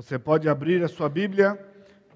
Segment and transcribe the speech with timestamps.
[0.00, 1.62] Você pode abrir a sua Bíblia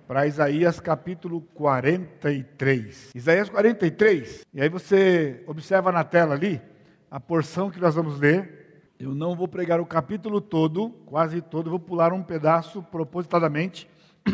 [0.09, 3.11] para Isaías capítulo 43.
[3.15, 6.63] Isaías 43, e aí você observa na tela ali
[7.11, 8.91] a porção que nós vamos ler.
[8.99, 13.87] Eu não vou pregar o capítulo todo, quase todo, vou pular um pedaço propositadamente.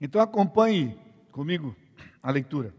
[0.00, 0.98] Então acompanhe
[1.30, 1.76] comigo
[2.22, 2.74] a leitura.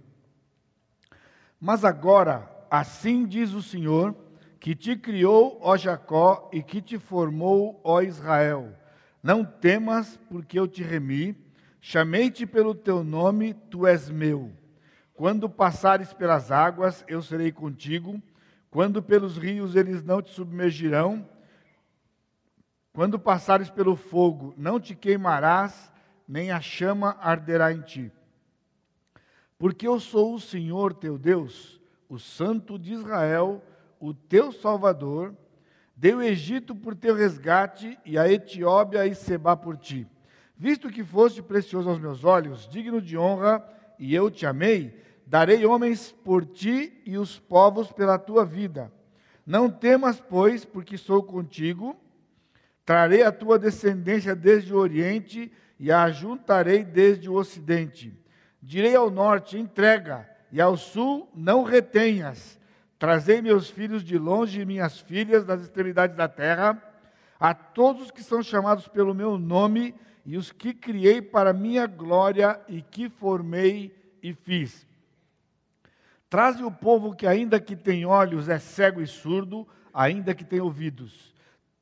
[1.62, 4.16] Mas agora, assim diz o Senhor,
[4.60, 8.74] que te criou, ó Jacó, e que te formou, ó Israel
[9.24, 11.34] não temas, porque eu te remi,
[11.80, 14.52] chamei-te pelo teu nome, tu és meu.
[15.14, 18.22] Quando passares pelas águas, eu serei contigo.
[18.70, 21.26] Quando pelos rios, eles não te submergirão.
[22.92, 25.92] Quando passares pelo fogo, não te queimarás,
[26.28, 28.12] nem a chama arderá em ti.
[29.58, 31.80] Porque eu sou o Senhor teu Deus,
[32.10, 33.64] o Santo de Israel,
[34.00, 35.34] o teu Salvador
[35.96, 40.08] Dei o Egito por teu resgate e a Etiópia e Seba por ti.
[40.58, 43.64] Visto que foste precioso aos meus olhos, digno de honra,
[44.00, 48.92] e eu te amei, darei homens por ti e os povos pela tua vida.
[49.46, 51.96] Não temas, pois, porque sou contigo.
[52.86, 58.14] Trarei a tua descendência desde o oriente e a ajuntarei desde o ocidente.
[58.62, 62.60] Direi ao norte: entrega, e ao sul: não retenhas
[63.04, 66.82] Trazei meus filhos de longe e minhas filhas das extremidades da terra,
[67.38, 69.94] a todos que são chamados pelo meu nome
[70.26, 73.94] e os que criei para minha glória e que formei
[74.24, 74.88] e fiz.
[76.30, 80.62] Traze o povo que, ainda que tem olhos, é cego e surdo, ainda que tem
[80.62, 81.36] ouvidos.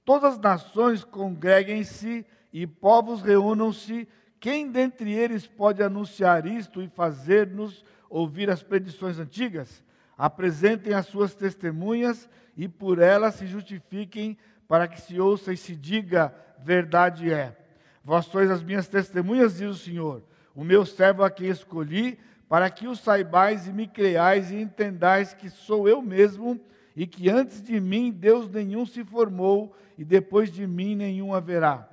[0.03, 4.08] Todas as nações congreguem-se e povos reúnam-se.
[4.39, 9.83] Quem dentre eles pode anunciar isto e fazer-nos ouvir as predições antigas?
[10.22, 15.75] Apresentem as suas testemunhas e por elas se justifiquem, para que se ouça e se
[15.75, 17.58] diga: verdade é.
[18.05, 20.22] Vós sois as minhas testemunhas, diz o Senhor,
[20.53, 25.33] o meu servo a quem escolhi, para que o saibais e me creais e entendais
[25.33, 26.61] que sou eu mesmo
[26.95, 31.89] e que antes de mim Deus nenhum se formou e depois de mim nenhum haverá.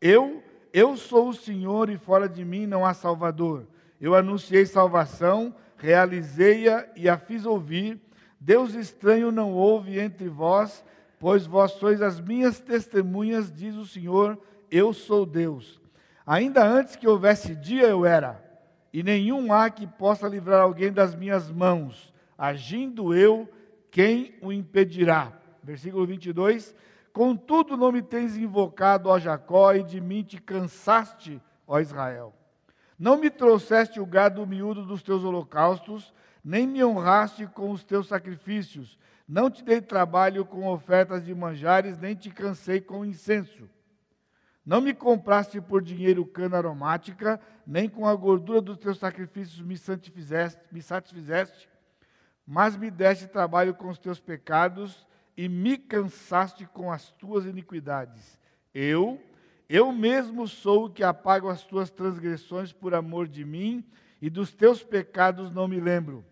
[0.00, 0.40] Eu,
[0.72, 3.66] eu sou o Senhor e fora de mim não há Salvador.
[4.00, 8.00] Eu anunciei salvação realizei-a e a fiz ouvir.
[8.40, 10.84] Deus estranho não houve entre vós,
[11.18, 14.38] pois vós sois as minhas testemunhas, diz o Senhor,
[14.70, 15.80] eu sou Deus.
[16.26, 18.44] Ainda antes que houvesse dia eu era,
[18.92, 22.12] e nenhum há que possa livrar alguém das minhas mãos.
[22.36, 23.48] Agindo eu,
[23.90, 25.32] quem o impedirá?
[25.62, 26.74] Versículo 22.
[27.12, 32.34] Contudo, não me tens invocado, ó Jacó, e de mim te cansaste, ó Israel.
[32.98, 36.14] Não me trouxeste o gado miúdo dos teus holocaustos,
[36.44, 38.98] nem me honraste com os teus sacrifícios.
[39.28, 43.68] Não te dei trabalho com ofertas de manjares, nem te cansei com incenso.
[44.64, 49.76] Não me compraste por dinheiro cana aromática, nem com a gordura dos teus sacrifícios me,
[50.72, 51.68] me satisfizeste,
[52.46, 58.38] mas me deste trabalho com os teus pecados e me cansaste com as tuas iniquidades.
[58.74, 59.20] Eu,
[59.68, 63.84] eu mesmo sou o que apago as tuas transgressões por amor de mim,
[64.20, 66.24] e dos teus pecados não me lembro.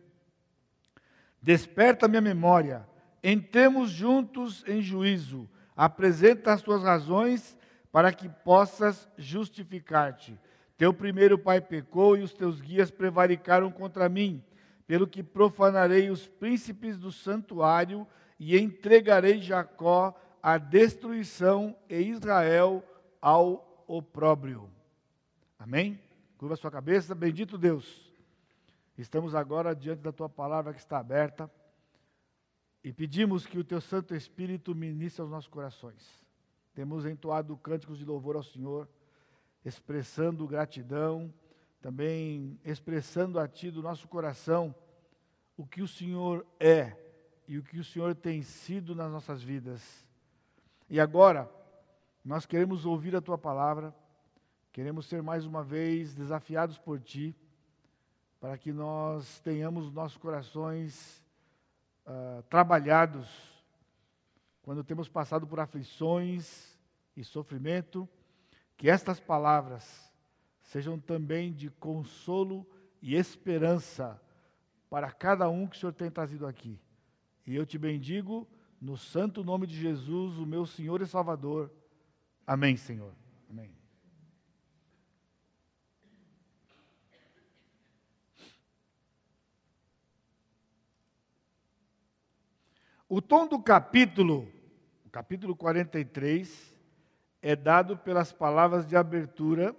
[1.43, 2.87] Desperta minha memória,
[3.23, 7.57] entremos juntos em juízo, apresenta as tuas razões
[7.93, 10.39] para que possas justificar-te.
[10.77, 14.43] Teu primeiro pai pecou e os teus guias prevaricaram contra mim,
[14.87, 18.07] pelo que profanarei os príncipes do santuário
[18.39, 22.83] e entregarei Jacó à destruição e Israel
[23.25, 24.71] ao opróbrio.
[25.59, 25.99] Amém?
[26.37, 28.13] Curva sua cabeça, bendito Deus.
[28.99, 31.51] Estamos agora diante da tua palavra que está aberta
[32.83, 36.07] e pedimos que o teu Santo Espírito ministre aos nossos corações.
[36.75, 38.87] Temos entoado cânticos de louvor ao Senhor,
[39.65, 41.33] expressando gratidão,
[41.81, 44.75] também expressando a Ti do nosso coração
[45.57, 46.95] o que o Senhor é
[47.49, 50.07] e o que o Senhor tem sido nas nossas vidas.
[50.91, 51.51] E agora,
[52.25, 53.95] nós queremos ouvir a tua palavra,
[54.73, 57.37] queremos ser mais uma vez desafiados por ti,
[58.41, 61.23] para que nós tenhamos nossos corações
[62.07, 63.29] uh, trabalhados
[64.63, 66.75] quando temos passado por aflições
[67.15, 68.09] e sofrimento,
[68.79, 70.11] que estas palavras
[70.63, 72.67] sejam também de consolo
[73.03, 74.19] e esperança
[74.89, 76.81] para cada um que o Senhor tem trazido aqui.
[77.47, 78.49] E eu te bendigo
[78.81, 81.71] no santo nome de Jesus, o meu Senhor e Salvador.
[82.47, 83.15] Amém, Senhor.
[83.49, 83.75] Amém.
[93.09, 94.47] O tom do capítulo,
[95.07, 96.75] o capítulo 43,
[97.41, 99.75] é dado pelas palavras de abertura.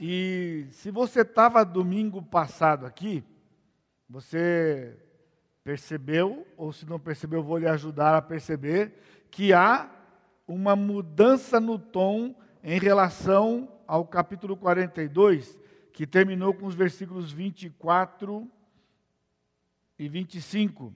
[0.00, 3.22] E se você estava domingo passado aqui,
[4.08, 4.96] você
[5.62, 8.98] percebeu, ou se não percebeu, eu vou lhe ajudar a perceber,
[9.30, 10.01] que há
[10.52, 15.58] uma mudança no tom em relação ao capítulo 42,
[15.94, 18.46] que terminou com os versículos 24
[19.98, 20.92] e 25.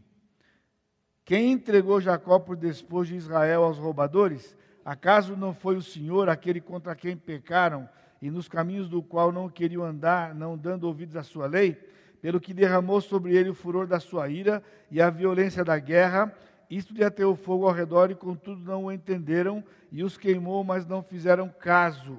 [1.25, 4.55] Quem entregou Jacó por despojo de Israel aos roubadores?
[4.85, 7.89] Acaso não foi o Senhor aquele contra quem pecaram
[8.21, 11.75] e nos caminhos do qual não queriam andar, não dando ouvidos à sua lei?
[12.21, 16.33] Pelo que derramou sobre ele o furor da sua ira e a violência da guerra,
[16.69, 20.87] isto lhe ateu fogo ao redor e contudo não o entenderam e os queimou, mas
[20.87, 22.19] não fizeram caso.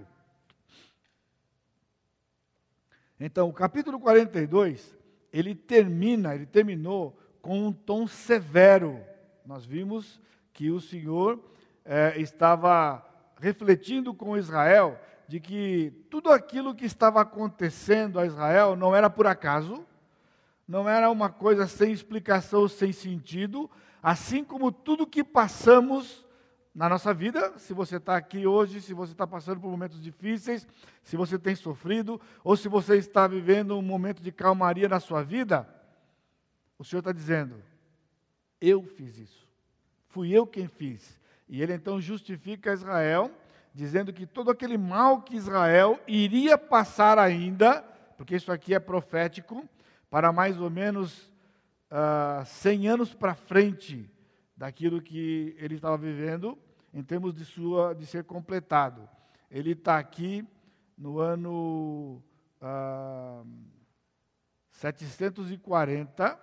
[3.20, 4.96] Então, o capítulo 42,
[5.34, 9.02] ele termina, ele terminou com um tom severo.
[9.46, 10.22] Nós vimos
[10.54, 11.44] que o Senhor
[11.84, 13.04] é, estava
[13.40, 19.28] refletindo com Israel de que tudo aquilo que estava acontecendo a Israel não era por
[19.28, 19.86] acaso,
[20.68, 23.70] não era uma coisa sem explicação, sem sentido,
[24.08, 26.26] assim como tudo que passamos
[26.74, 30.66] na nossa vida, se você está aqui hoje, se você está passando por momentos difíceis,
[31.04, 35.24] se você tem sofrido, ou se você está vivendo um momento de calmaria na sua
[35.24, 35.68] vida,
[36.80, 37.62] o Senhor está dizendo:
[38.62, 39.46] Eu fiz isso,
[40.08, 41.20] fui eu quem fiz.
[41.50, 43.30] E ele então justifica Israel,
[43.74, 47.82] dizendo que todo aquele mal que Israel iria passar ainda,
[48.16, 49.68] porque isso aqui é profético,
[50.10, 51.30] para mais ou menos
[51.92, 54.10] uh, ah, 100 anos para frente
[54.56, 56.58] daquilo que ele estava vivendo,
[56.94, 59.08] em termos de, sua, de ser completado.
[59.52, 60.48] Ele está aqui
[60.98, 62.24] no ano
[62.62, 63.44] uh, ah,
[64.72, 66.40] 740,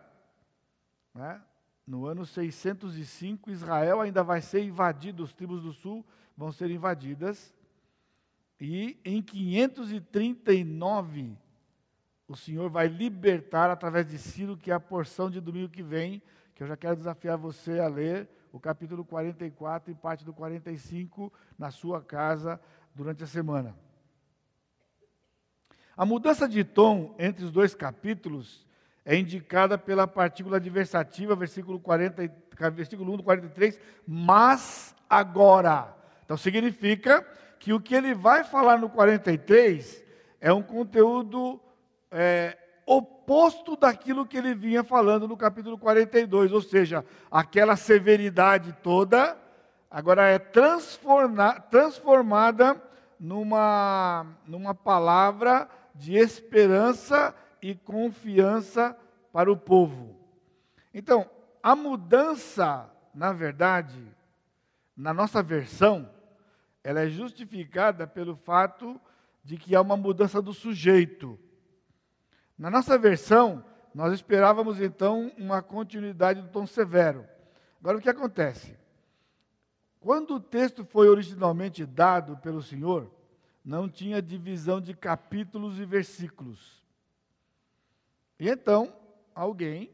[1.14, 1.40] né?
[1.86, 6.02] No ano 605, Israel ainda vai ser invadido, os tribos do sul
[6.34, 7.54] vão ser invadidas.
[8.58, 11.36] E em 539,
[12.26, 16.22] o Senhor vai libertar através de Ciro, que é a porção de domingo que vem,
[16.54, 21.32] que eu já quero desafiar você a ler o capítulo 44 e parte do 45
[21.58, 22.60] na sua casa
[22.94, 23.76] durante a semana.
[25.96, 28.66] A mudança de tom entre os dois capítulos
[29.04, 32.32] é indicada pela partícula adversativa, versículo, 40,
[32.72, 35.94] versículo 1 do 43, mas agora.
[36.24, 37.22] Então significa
[37.58, 40.02] que o que ele vai falar no 43
[40.40, 41.60] é um conteúdo
[42.14, 42.56] é,
[42.86, 49.36] oposto daquilo que ele vinha falando no capítulo 42, ou seja, aquela severidade toda
[49.90, 52.80] agora é transforma, transformada
[53.18, 58.96] numa, numa palavra de esperança e confiança
[59.32, 60.14] para o povo.
[60.92, 61.28] Então,
[61.62, 64.00] a mudança, na verdade,
[64.96, 66.08] na nossa versão,
[66.84, 69.00] ela é justificada pelo fato
[69.42, 71.38] de que há uma mudança do sujeito.
[72.58, 73.64] Na nossa versão,
[73.94, 77.26] nós esperávamos então uma continuidade do tom severo.
[77.80, 78.76] Agora, o que acontece?
[80.00, 83.10] Quando o texto foi originalmente dado pelo Senhor,
[83.64, 86.84] não tinha divisão de capítulos e versículos.
[88.38, 88.94] E então,
[89.34, 89.90] alguém,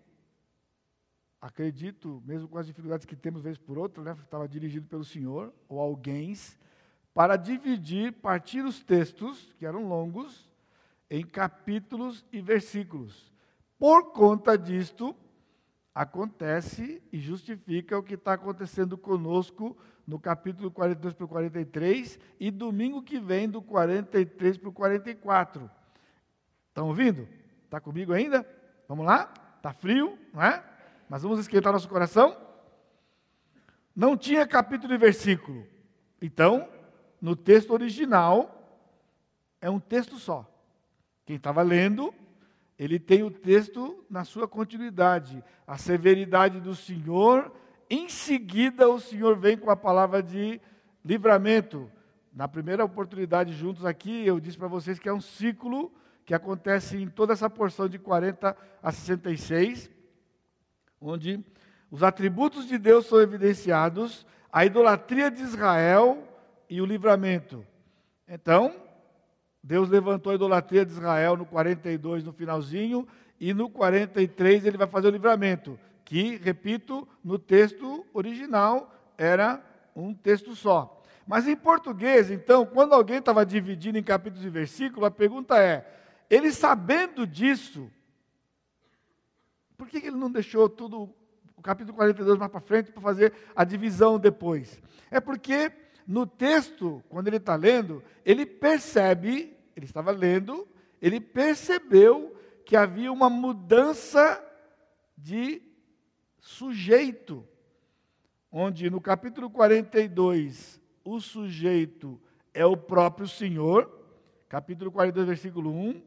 [1.40, 5.54] acredito, mesmo com as dificuldades que temos vez por outra, né, estava dirigido pelo Senhor,
[5.68, 6.34] ou alguém,
[7.14, 10.49] para dividir, partir os textos, que eram longos,
[11.10, 13.32] em capítulos e versículos.
[13.76, 15.16] Por conta disto,
[15.94, 19.76] acontece e justifica o que está acontecendo conosco
[20.06, 25.70] no capítulo 42 para o 43 e domingo que vem do 43 para o 44.
[26.68, 27.28] Estão ouvindo?
[27.64, 28.46] Está comigo ainda?
[28.88, 29.32] Vamos lá?
[29.56, 30.64] Está frio, não é?
[31.08, 32.36] Mas vamos esquentar nosso coração?
[33.94, 35.66] Não tinha capítulo e versículo.
[36.22, 36.68] Então,
[37.20, 38.78] no texto original,
[39.60, 40.46] é um texto só.
[41.30, 42.12] Quem estava lendo,
[42.76, 45.44] ele tem o texto na sua continuidade.
[45.64, 47.54] A severidade do Senhor,
[47.88, 50.60] em seguida o Senhor vem com a palavra de
[51.04, 51.88] livramento.
[52.32, 55.92] Na primeira oportunidade juntos aqui, eu disse para vocês que é um ciclo
[56.26, 59.88] que acontece em toda essa porção de 40 a 66,
[61.00, 61.44] onde
[61.92, 66.26] os atributos de Deus são evidenciados, a idolatria de Israel
[66.68, 67.64] e o livramento.
[68.26, 68.89] Então,
[69.62, 73.06] Deus levantou a idolatria de Israel no 42, no finalzinho,
[73.38, 79.62] e no 43 ele vai fazer o livramento, que, repito, no texto original era
[79.94, 81.02] um texto só.
[81.26, 85.86] Mas em português, então, quando alguém estava dividindo em capítulos e versículos, a pergunta é:
[86.28, 87.90] ele sabendo disso,
[89.76, 91.14] por que ele não deixou tudo,
[91.56, 94.80] o capítulo 42 mais para frente, para fazer a divisão depois?
[95.10, 95.70] É porque
[96.06, 100.66] no texto, quando ele está lendo, ele percebe, ele estava lendo,
[101.00, 104.42] ele percebeu que havia uma mudança
[105.16, 105.62] de
[106.38, 107.46] sujeito,
[108.50, 112.20] onde no capítulo 42 o sujeito
[112.52, 113.90] é o próprio Senhor,
[114.48, 116.02] capítulo 42, versículo 1.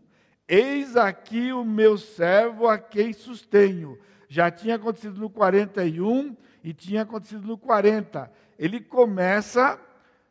[0.47, 3.97] Eis aqui o meu servo a quem sustenho.
[4.27, 8.31] Já tinha acontecido no 41 e tinha acontecido no 40.
[8.63, 9.77] Ele começa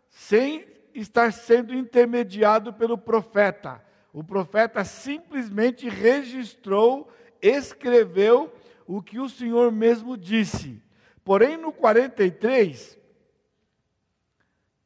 [0.09, 3.85] sem estar sendo intermediado pelo profeta.
[4.11, 7.13] O profeta simplesmente registrou,
[7.43, 8.51] escreveu
[8.87, 10.83] o que o Senhor mesmo disse.
[11.23, 12.99] Porém, no 43,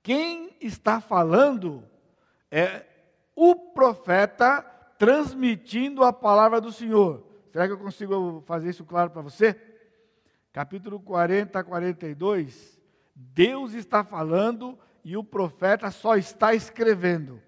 [0.02, 1.84] quem está falando
[2.50, 2.84] é
[3.36, 4.60] o profeta
[4.98, 7.24] transmitindo a palavra do Senhor.
[7.52, 9.54] Será que eu consigo fazer isso claro para você?
[10.52, 12.75] Capítulo 40 42,
[13.18, 17.42] Deus está falando e o profeta só está escrevendo.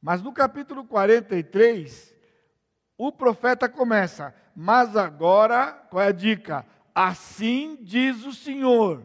[0.00, 2.14] Mas no capítulo 43,
[2.96, 6.64] o profeta começa, mas agora, qual é a dica?
[6.94, 9.04] Assim diz o Senhor.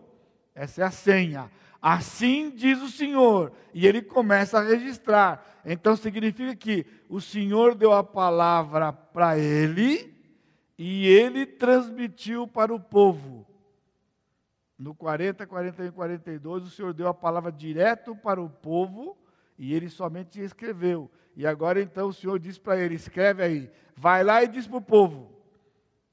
[0.56, 1.52] Essa é a senha.
[1.82, 3.52] Assim diz o Senhor.
[3.74, 5.46] E ele começa a registrar.
[5.66, 10.16] Então significa que o Senhor deu a palavra para ele
[10.78, 13.46] e ele transmitiu para o povo.
[14.78, 19.18] No 40, 41 e 42, o Senhor deu a palavra direto para o povo
[19.58, 21.10] e ele somente escreveu.
[21.36, 24.78] E agora então o Senhor disse para ele: escreve aí, vai lá e diz para
[24.78, 25.32] o povo.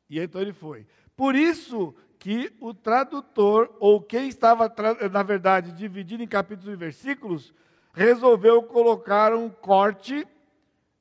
[0.08, 0.86] E então ele foi.
[1.16, 4.72] Por isso que o tradutor, ou quem estava,
[5.12, 7.52] na verdade, dividido em capítulos e versículos,
[7.92, 10.26] resolveu colocar um corte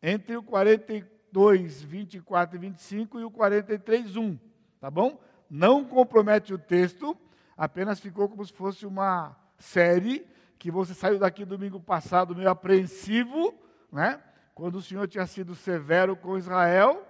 [0.02, 4.38] entre o 42, 24 e 25 e o 43, 1.
[4.82, 5.18] Tá bom?
[5.50, 7.18] Não compromete o texto,
[7.64, 10.28] apenas ficou como se fosse uma série
[10.60, 13.54] que você saiu daqui domingo passado meio apreensivo,
[13.90, 14.22] né?
[14.54, 17.08] Quando o Senhor tinha sido severo com Israel,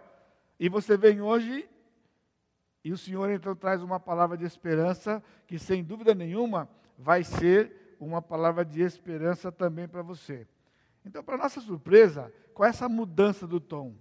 [0.60, 1.67] e você vem hoje
[2.83, 7.95] e o Senhor então traz uma palavra de esperança que sem dúvida nenhuma vai ser
[8.00, 10.48] uma palavra de esperança também para você.
[11.03, 13.95] Então, para nossa surpresa, com essa mudança do tom,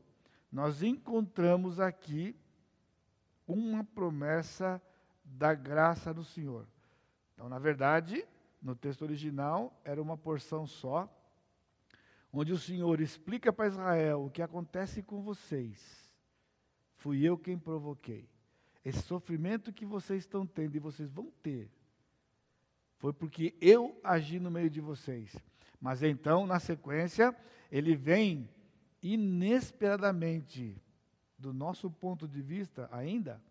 [0.50, 2.36] nós encontramos aqui
[3.46, 4.80] uma promessa
[5.32, 6.66] da graça do Senhor.
[7.34, 8.24] Então, na verdade,
[8.60, 11.08] no texto original, era uma porção só,
[12.32, 16.14] onde o Senhor explica para Israel o que acontece com vocês.
[16.96, 18.28] Fui eu quem provoquei.
[18.84, 21.70] Esse sofrimento que vocês estão tendo e vocês vão ter,
[22.98, 25.36] foi porque eu agi no meio de vocês.
[25.80, 27.34] Mas então, na sequência,
[27.70, 28.48] ele vem
[29.02, 30.80] inesperadamente,
[31.36, 33.42] do nosso ponto de vista ainda,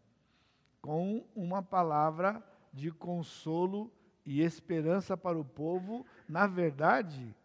[0.81, 3.91] com uma palavra de consolo
[4.25, 7.35] e esperança para o povo, na verdade,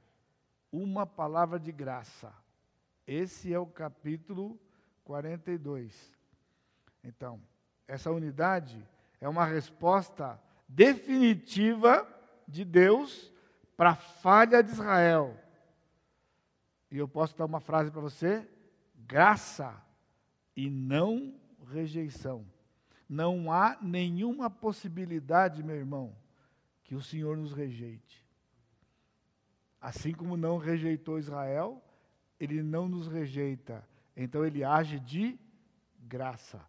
[0.73, 2.33] uma palavra de graça.
[3.07, 4.59] Esse é o capítulo
[5.05, 6.13] 42.
[7.05, 7.41] Então,
[7.87, 8.85] essa unidade
[9.21, 12.07] é uma resposta definitiva
[12.49, 13.33] de Deus
[13.77, 15.37] para a falha de Israel.
[16.91, 18.49] E eu posso dar uma frase para você:
[18.95, 19.75] graça
[20.57, 21.35] e não
[21.71, 22.45] rejeição.
[23.09, 26.15] Não há nenhuma possibilidade, meu irmão,
[26.83, 28.25] que o Senhor nos rejeite.
[29.81, 31.83] Assim como não rejeitou Israel,
[32.41, 33.87] ele não nos rejeita.
[34.17, 35.39] Então ele age de
[36.01, 36.61] graça.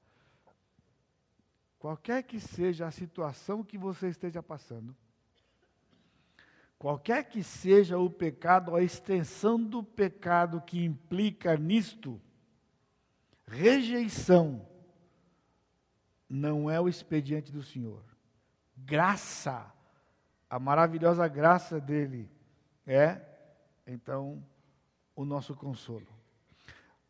[1.80, 4.96] Qualquer que seja a situação que você esteja passando,
[6.78, 12.22] qualquer que seja o pecado, a extensão do pecado que implica nisto,
[13.48, 14.68] rejeição
[16.30, 18.04] não é o expediente do Senhor.
[18.76, 19.66] Graça,
[20.50, 22.30] a maravilhosa graça dele
[22.86, 23.20] é,
[23.86, 24.44] então,
[25.16, 26.08] o nosso consolo.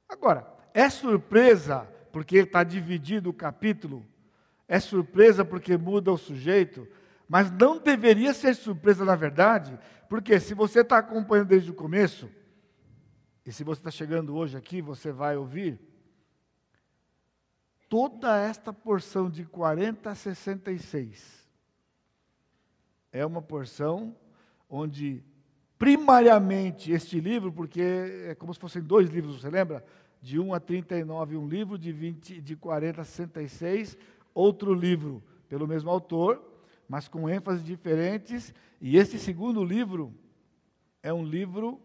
[0.08, 4.06] Agora, é surpresa, porque está dividido o capítulo
[4.68, 6.88] é surpresa porque muda o sujeito,
[7.28, 12.30] mas não deveria ser surpresa na verdade, porque se você está acompanhando desde o começo,
[13.46, 15.80] e se você está chegando hoje aqui, você vai ouvir,
[17.90, 21.48] toda esta porção de 40 a 66
[23.12, 24.16] é uma porção
[24.70, 25.24] onde,
[25.78, 29.84] primariamente, este livro, porque é como se fossem dois livros, você lembra?
[30.22, 33.98] De 1 a 39, um livro, de, 20, de 40 a 66,
[34.34, 36.44] outro livro pelo mesmo autor,
[36.88, 38.54] mas com ênfases diferentes.
[38.82, 40.14] E esse segundo livro
[41.02, 41.82] é um livro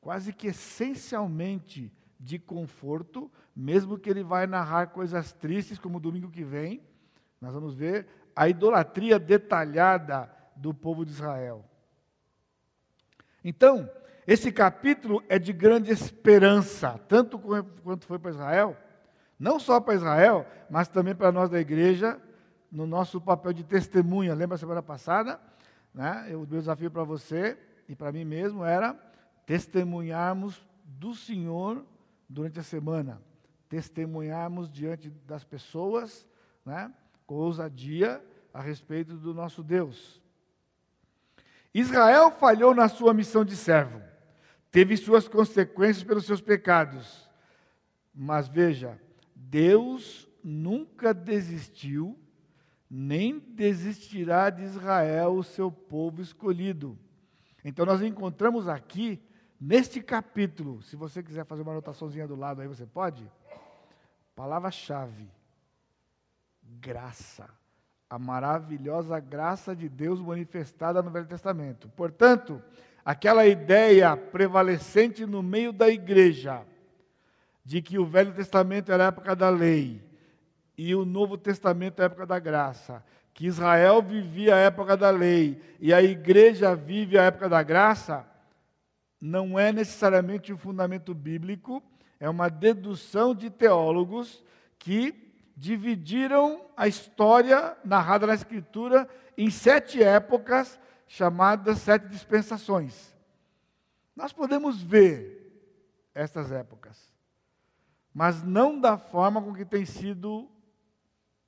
[0.00, 1.92] quase que essencialmente
[2.24, 6.82] de conforto, mesmo que ele vai narrar coisas tristes, como domingo que vem,
[7.40, 11.64] nós vamos ver a idolatria detalhada do povo de Israel.
[13.44, 13.88] Então,
[14.26, 18.74] esse capítulo é de grande esperança, tanto quanto foi para Israel,
[19.38, 22.18] não só para Israel, mas também para nós da igreja,
[22.72, 24.34] no nosso papel de testemunha.
[24.34, 25.38] Lembra a semana passada?
[25.92, 26.28] Né?
[26.34, 28.94] O meu desafio para você e para mim mesmo era
[29.44, 31.84] testemunharmos do Senhor
[32.28, 33.20] durante a semana,
[33.68, 36.26] testemunharmos diante das pessoas,
[36.64, 36.92] né,
[37.26, 40.22] com ousadia a respeito do nosso Deus.
[41.72, 44.00] Israel falhou na sua missão de servo,
[44.70, 47.28] teve suas consequências pelos seus pecados.
[48.14, 49.00] Mas veja,
[49.34, 52.16] Deus nunca desistiu,
[52.88, 56.96] nem desistirá de Israel, o seu povo escolhido.
[57.64, 59.20] Então nós encontramos aqui,
[59.64, 63.26] neste capítulo, se você quiser fazer uma anotaçãozinha do lado aí, você pode?
[64.36, 65.28] Palavra-chave:
[66.62, 67.48] graça.
[68.10, 71.88] A maravilhosa graça de Deus manifestada no Velho Testamento.
[71.96, 72.62] Portanto,
[73.04, 76.62] aquela ideia prevalecente no meio da igreja,
[77.64, 80.00] de que o Velho Testamento era a época da lei
[80.76, 83.02] e o Novo Testamento é a época da graça,
[83.32, 88.26] que Israel vivia a época da lei e a igreja vive a época da graça,
[89.24, 91.82] não é necessariamente um fundamento bíblico,
[92.20, 94.44] é uma dedução de teólogos
[94.78, 100.78] que dividiram a história narrada na Escritura em sete épocas,
[101.08, 103.16] chamadas sete dispensações.
[104.14, 105.40] Nós podemos ver
[106.14, 107.10] estas épocas,
[108.12, 110.50] mas não da forma com que tem sido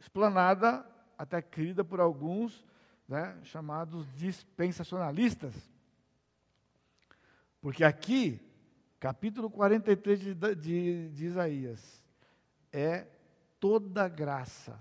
[0.01, 0.83] explanada
[1.19, 2.65] até crida por alguns,
[3.07, 5.76] né, chamados dispensacionalistas.
[7.61, 8.41] Porque aqui,
[9.01, 12.03] capítulo 43 de, de, de Isaías,
[12.73, 13.07] é
[13.59, 14.79] toda graça.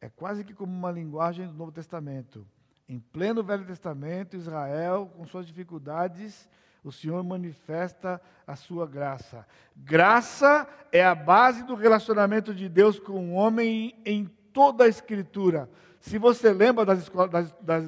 [0.00, 2.46] É quase que como uma linguagem do Novo Testamento.
[2.88, 6.48] Em pleno Velho Testamento, Israel, com suas dificuldades,
[6.84, 9.44] o Senhor manifesta a sua graça.
[9.74, 15.68] Graça é a base do relacionamento de Deus com o homem em toda a Escritura.
[15.98, 17.84] Se você lembra das, das, das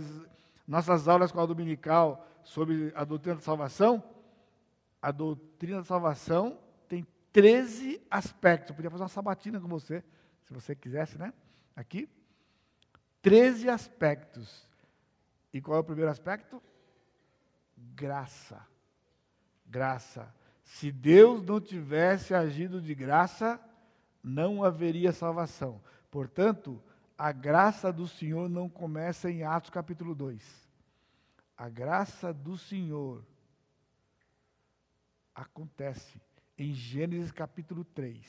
[0.66, 4.02] nossas aulas com a dominical sobre a doutrina da salvação,
[5.02, 6.58] a doutrina da salvação
[6.88, 8.70] tem 13 aspectos.
[8.70, 10.02] Eu podia fazer uma sabatina com você,
[10.44, 11.32] se você quisesse, né?
[11.76, 12.08] Aqui.
[13.20, 14.66] 13 aspectos.
[15.52, 16.62] E qual é o primeiro aspecto?
[17.76, 18.66] Graça.
[19.66, 20.34] Graça.
[20.64, 23.60] Se Deus não tivesse agido de graça,
[24.22, 25.82] não haveria salvação.
[26.10, 26.82] Portanto,
[27.16, 30.67] a graça do Senhor não começa em Atos capítulo 2.
[31.58, 33.24] A graça do Senhor
[35.34, 36.20] acontece
[36.56, 38.24] em Gênesis capítulo 3.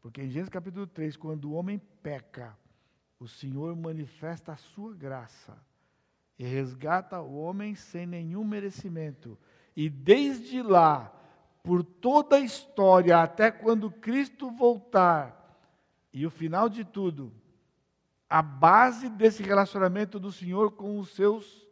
[0.00, 2.56] Porque em Gênesis capítulo 3, quando o homem peca,
[3.20, 5.54] o Senhor manifesta a sua graça
[6.38, 9.36] e resgata o homem sem nenhum merecimento.
[9.76, 11.12] E desde lá,
[11.62, 15.36] por toda a história, até quando Cristo voltar,
[16.10, 17.30] e o final de tudo,
[18.30, 21.67] a base desse relacionamento do Senhor com os seus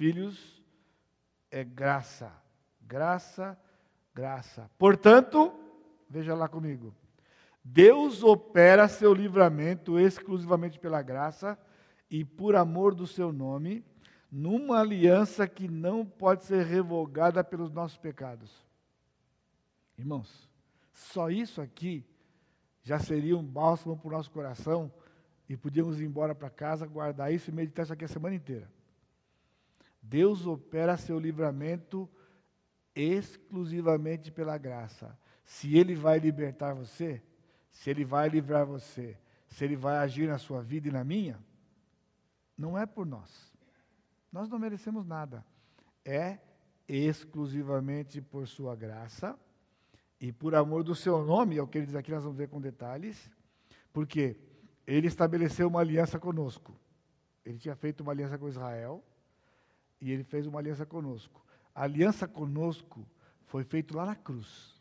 [0.00, 0.64] filhos
[1.50, 2.32] é graça.
[2.80, 3.58] Graça,
[4.14, 4.70] graça.
[4.78, 5.52] Portanto,
[6.08, 6.94] veja lá comigo.
[7.62, 11.58] Deus opera seu livramento exclusivamente pela graça
[12.10, 13.84] e por amor do seu nome,
[14.32, 18.50] numa aliança que não pode ser revogada pelos nossos pecados.
[19.98, 20.48] Irmãos,
[20.94, 22.06] só isso aqui
[22.82, 24.90] já seria um bálsamo para o nosso coração
[25.46, 28.79] e podíamos ir embora para casa, guardar isso e meditar isso aqui a semana inteira.
[30.02, 32.08] Deus opera seu livramento
[32.94, 35.18] exclusivamente pela graça.
[35.44, 37.22] Se Ele vai libertar você,
[37.70, 39.16] se Ele vai livrar você,
[39.48, 41.38] se Ele vai agir na sua vida e na minha,
[42.56, 43.52] não é por nós.
[44.32, 45.44] Nós não merecemos nada.
[46.04, 46.38] É
[46.88, 49.38] exclusivamente por Sua graça
[50.20, 52.48] e por amor do seu nome, é o que ele diz aqui, nós vamos ver
[52.48, 53.30] com detalhes,
[53.90, 54.36] porque
[54.86, 56.76] ele estabeleceu uma aliança conosco.
[57.42, 59.02] Ele tinha feito uma aliança com Israel
[60.00, 61.44] e ele fez uma aliança conosco.
[61.74, 63.06] A aliança conosco
[63.44, 64.80] foi feita lá na cruz.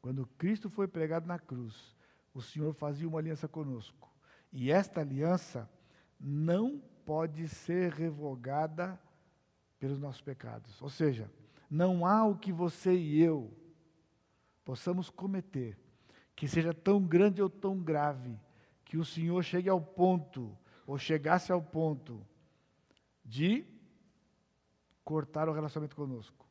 [0.00, 1.96] Quando Cristo foi pregado na cruz,
[2.32, 4.12] o Senhor fazia uma aliança conosco.
[4.52, 5.70] E esta aliança
[6.18, 9.00] não pode ser revogada
[9.78, 10.80] pelos nossos pecados.
[10.80, 11.30] Ou seja,
[11.70, 13.52] não há o que você e eu
[14.64, 15.78] possamos cometer,
[16.34, 18.38] que seja tão grande ou tão grave,
[18.84, 22.24] que o Senhor chegue ao ponto, ou chegasse ao ponto,
[23.24, 23.66] de
[25.04, 26.46] cortar o relacionamento conosco,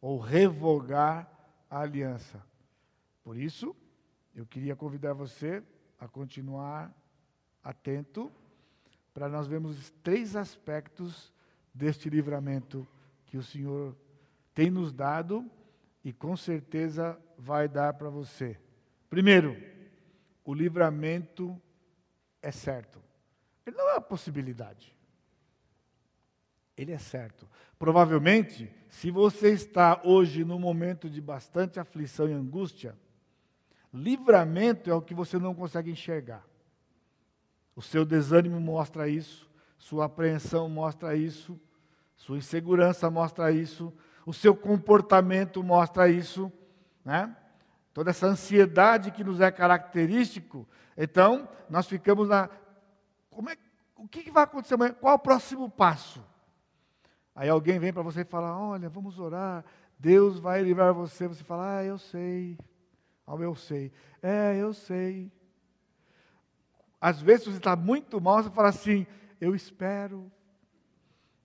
[0.00, 1.30] ou revogar
[1.70, 2.44] a aliança.
[3.22, 3.74] Por isso,
[4.34, 5.62] eu queria convidar você
[5.98, 6.94] a continuar
[7.62, 8.30] atento
[9.14, 11.32] para nós vermos três aspectos
[11.72, 12.86] deste livramento
[13.26, 13.96] que o Senhor
[14.54, 15.50] tem nos dado
[16.04, 18.58] e com certeza vai dar para você.
[19.08, 19.56] Primeiro,
[20.44, 21.60] o livramento
[22.40, 23.02] é certo.
[23.66, 24.95] Ele não é uma possibilidade.
[26.76, 27.48] Ele é certo.
[27.78, 32.96] Provavelmente, se você está hoje num momento de bastante aflição e angústia,
[33.92, 36.44] livramento é o que você não consegue enxergar.
[37.74, 41.58] O seu desânimo mostra isso, sua apreensão mostra isso,
[42.16, 43.92] sua insegurança mostra isso,
[44.24, 46.50] o seu comportamento mostra isso,
[47.04, 47.36] né?
[47.92, 52.50] Toda essa ansiedade que nos é característico, então nós ficamos na
[53.30, 53.56] como é,
[53.96, 54.94] o que vai acontecer amanhã?
[54.94, 56.24] Qual é o próximo passo?
[57.36, 59.62] Aí alguém vem para você e fala: Olha, vamos orar,
[59.98, 61.28] Deus vai livrar você.
[61.28, 62.58] Você fala: Ah, eu sei.
[63.26, 63.92] Ah, eu sei.
[64.22, 65.30] É, eu sei.
[66.98, 69.06] Às vezes você está muito mal, você fala assim:
[69.38, 70.32] Eu espero.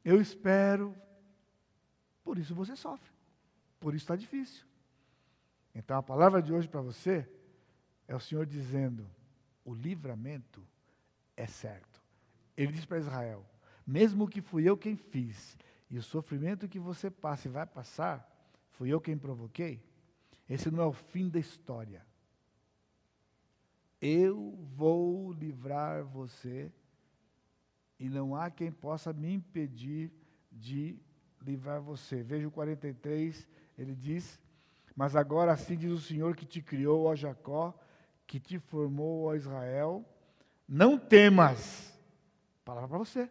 [0.04, 0.96] Eu espero.
[2.24, 3.12] Por isso você sofre.
[3.78, 4.66] Por isso está difícil.
[5.76, 7.30] Então a palavra de hoje para você
[8.08, 9.06] é o Senhor dizendo:
[9.66, 10.66] o livramento
[11.36, 12.02] é certo.
[12.56, 13.46] Ele diz para Israel:
[13.86, 15.58] mesmo que fui eu quem fiz,
[15.92, 18.26] e o sofrimento que você passa e vai passar,
[18.70, 19.84] fui eu quem provoquei,
[20.50, 22.06] esse não é o fim da história.
[24.00, 26.72] Eu vou livrar você
[28.00, 30.12] e não há quem possa me impedir
[30.50, 30.98] de
[31.42, 32.24] livrar você.
[32.24, 34.40] Veja o 43, ele diz:
[34.96, 37.78] Mas agora assim diz o Senhor que te criou, ó Jacó,
[38.26, 40.06] que te formou, ó Israel,
[40.68, 41.94] não temas.
[42.64, 43.30] Palavra para você,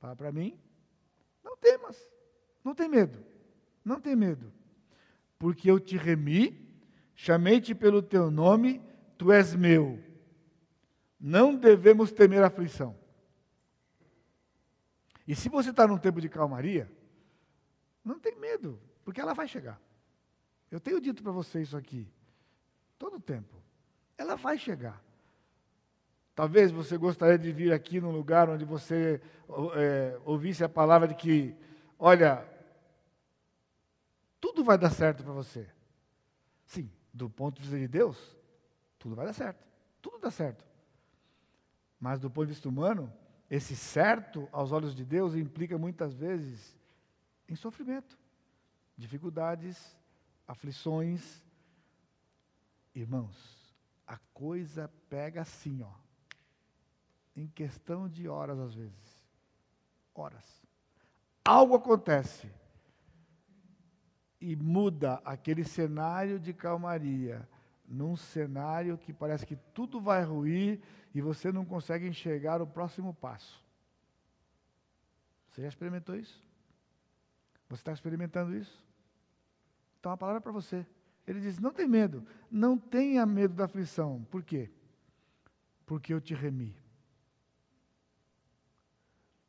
[0.00, 0.58] palavra para mim,
[1.46, 2.10] não temas,
[2.64, 3.24] não tem medo,
[3.84, 4.52] não tem medo,
[5.38, 6.68] porque eu te remi,
[7.14, 8.82] chamei-te pelo teu nome,
[9.16, 10.02] tu és meu.
[11.20, 12.98] Não devemos temer aflição.
[15.26, 16.90] E se você está num tempo de calmaria,
[18.04, 19.80] não tem medo, porque ela vai chegar.
[20.68, 22.08] Eu tenho dito para você isso aqui,
[22.98, 23.54] todo tempo.
[24.18, 25.02] Ela vai chegar.
[26.36, 29.22] Talvez você gostaria de vir aqui num lugar onde você
[29.74, 31.56] é, ouvisse a palavra de que,
[31.98, 32.46] olha,
[34.38, 35.66] tudo vai dar certo para você.
[36.66, 38.36] Sim, do ponto de vista de Deus,
[38.98, 39.66] tudo vai dar certo.
[40.02, 40.62] Tudo dá certo.
[41.98, 43.10] Mas do ponto de vista humano,
[43.48, 46.76] esse certo aos olhos de Deus implica muitas vezes
[47.48, 48.18] em sofrimento,
[48.94, 49.96] dificuldades,
[50.46, 51.42] aflições.
[52.94, 53.74] Irmãos,
[54.06, 56.05] a coisa pega assim, ó
[57.36, 59.24] em questão de horas, às vezes.
[60.14, 60.66] Horas.
[61.44, 62.50] Algo acontece
[64.40, 67.48] e muda aquele cenário de calmaria
[67.86, 70.80] num cenário que parece que tudo vai ruir
[71.14, 73.64] e você não consegue enxergar o próximo passo.
[75.50, 76.42] Você já experimentou isso?
[77.68, 78.84] Você está experimentando isso?
[79.98, 80.86] Então a palavra é para você.
[81.26, 84.24] Ele diz: não tem medo, não tenha medo da aflição.
[84.30, 84.70] Por quê?
[85.84, 86.76] Porque eu te remi.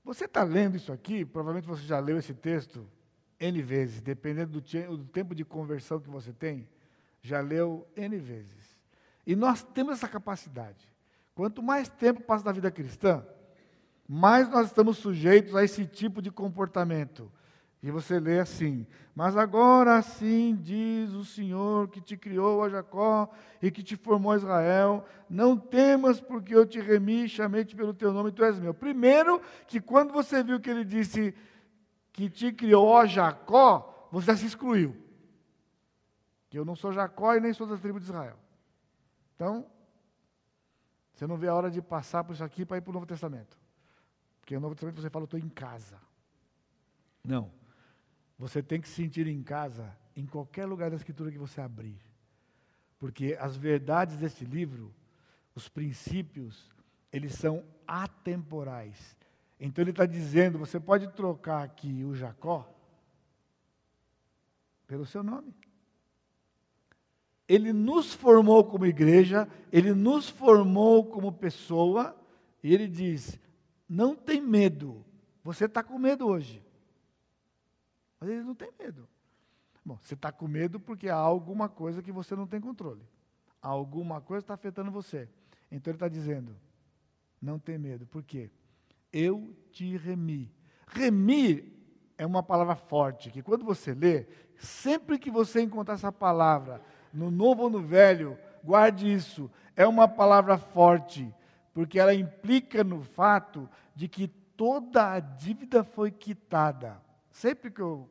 [0.08, 2.88] Você está lendo isso aqui, provavelmente você já leu esse texto
[3.38, 6.66] N vezes, dependendo do, do tempo de conversão que você tem,
[7.22, 8.80] já leu N vezes.
[9.26, 10.90] E nós temos essa capacidade.
[11.36, 13.22] Quanto mais tempo passa na vida cristã,
[14.08, 17.30] mais nós estamos sujeitos a esse tipo de comportamento.
[17.82, 23.30] E você lê assim: Mas agora sim diz o Senhor que te criou a Jacó
[23.62, 28.12] e que te formou a Israel: Não temas, porque eu te remi chamei-te pelo teu
[28.12, 28.74] nome, tu és meu.
[28.74, 31.36] Primeiro, que quando você viu que ele disse
[32.12, 34.96] que te criou a Jacó, você se excluiu.
[36.50, 38.38] Que eu não sou Jacó e nem sou da tribo de Israel.
[39.36, 39.68] Então,
[41.14, 43.06] você não vê a hora de passar por isso aqui para ir para o Novo
[43.06, 43.58] Testamento.
[44.40, 46.00] Porque no Novo Testamento você fala, eu estou em casa.
[47.24, 47.52] Não.
[48.38, 51.98] Você tem que se sentir em casa em qualquer lugar da Escritura que você abrir.
[53.00, 54.94] Porque as verdades deste livro,
[55.56, 56.70] os princípios,
[57.12, 59.16] eles são atemporais.
[59.60, 62.72] Então ele está dizendo: você pode trocar aqui o Jacó
[64.86, 65.54] pelo seu nome.
[67.48, 72.16] Ele nos formou como igreja, ele nos formou como pessoa,
[72.62, 73.40] e ele diz:
[73.88, 75.06] não tem medo.
[75.44, 76.67] Você está com medo hoje.
[78.20, 79.08] Mas eles não têm medo.
[79.86, 83.02] Bom, você está com medo porque há alguma coisa que você não tem controle.
[83.62, 85.30] Alguma coisa está afetando você.
[85.72, 86.56] Então ele está dizendo:
[87.42, 88.06] não tem medo.
[88.06, 88.50] Por quê?
[89.12, 90.52] Eu te remi.
[90.88, 91.72] Remir
[92.18, 94.26] é uma palavra forte, que quando você lê,
[94.58, 96.82] sempre que você encontrar essa palavra,
[97.14, 99.50] no novo ou no velho, guarde isso.
[99.76, 101.34] É uma palavra forte,
[101.74, 107.00] porque ela implica no fato de que toda a dívida foi quitada.
[107.38, 108.10] Sempre que eu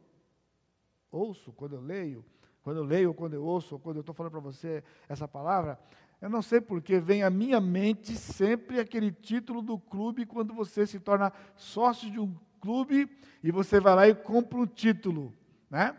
[1.10, 2.24] ouço, quando eu leio,
[2.62, 5.80] quando eu leio, quando eu ouço, ou quando eu estou falando para você essa palavra,
[6.20, 10.86] eu não sei porque vem à minha mente sempre aquele título do clube quando você
[10.86, 13.10] se torna sócio de um clube
[13.42, 15.34] e você vai lá e compra um título,
[15.68, 15.96] né?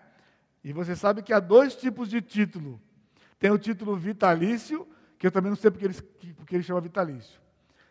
[0.64, 2.80] E você sabe que há dois tipos de título.
[3.38, 4.88] Tem o título vitalício,
[5.20, 6.02] que eu também não sei porque ele,
[6.38, 7.42] porque ele chama vitalício.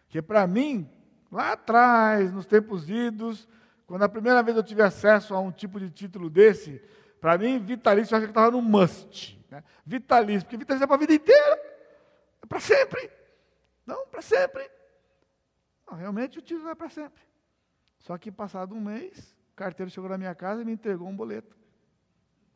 [0.08, 0.88] Que para mim,
[1.30, 3.46] lá atrás, nos tempos idos,
[3.86, 6.82] quando a primeira vez eu tive acesso a um tipo de título desse,
[7.20, 9.40] para mim, vitalício eu acho que estava no must.
[9.50, 9.62] Né?
[9.84, 11.60] Vitalício, porque vitalício é para a vida inteira.
[12.42, 13.10] É para sempre.
[13.86, 14.68] Não, para sempre.
[15.88, 17.22] Não, realmente o título é para sempre.
[18.00, 21.16] Só que passado um mês, o carteiro chegou na minha casa e me entregou um
[21.16, 21.56] boleto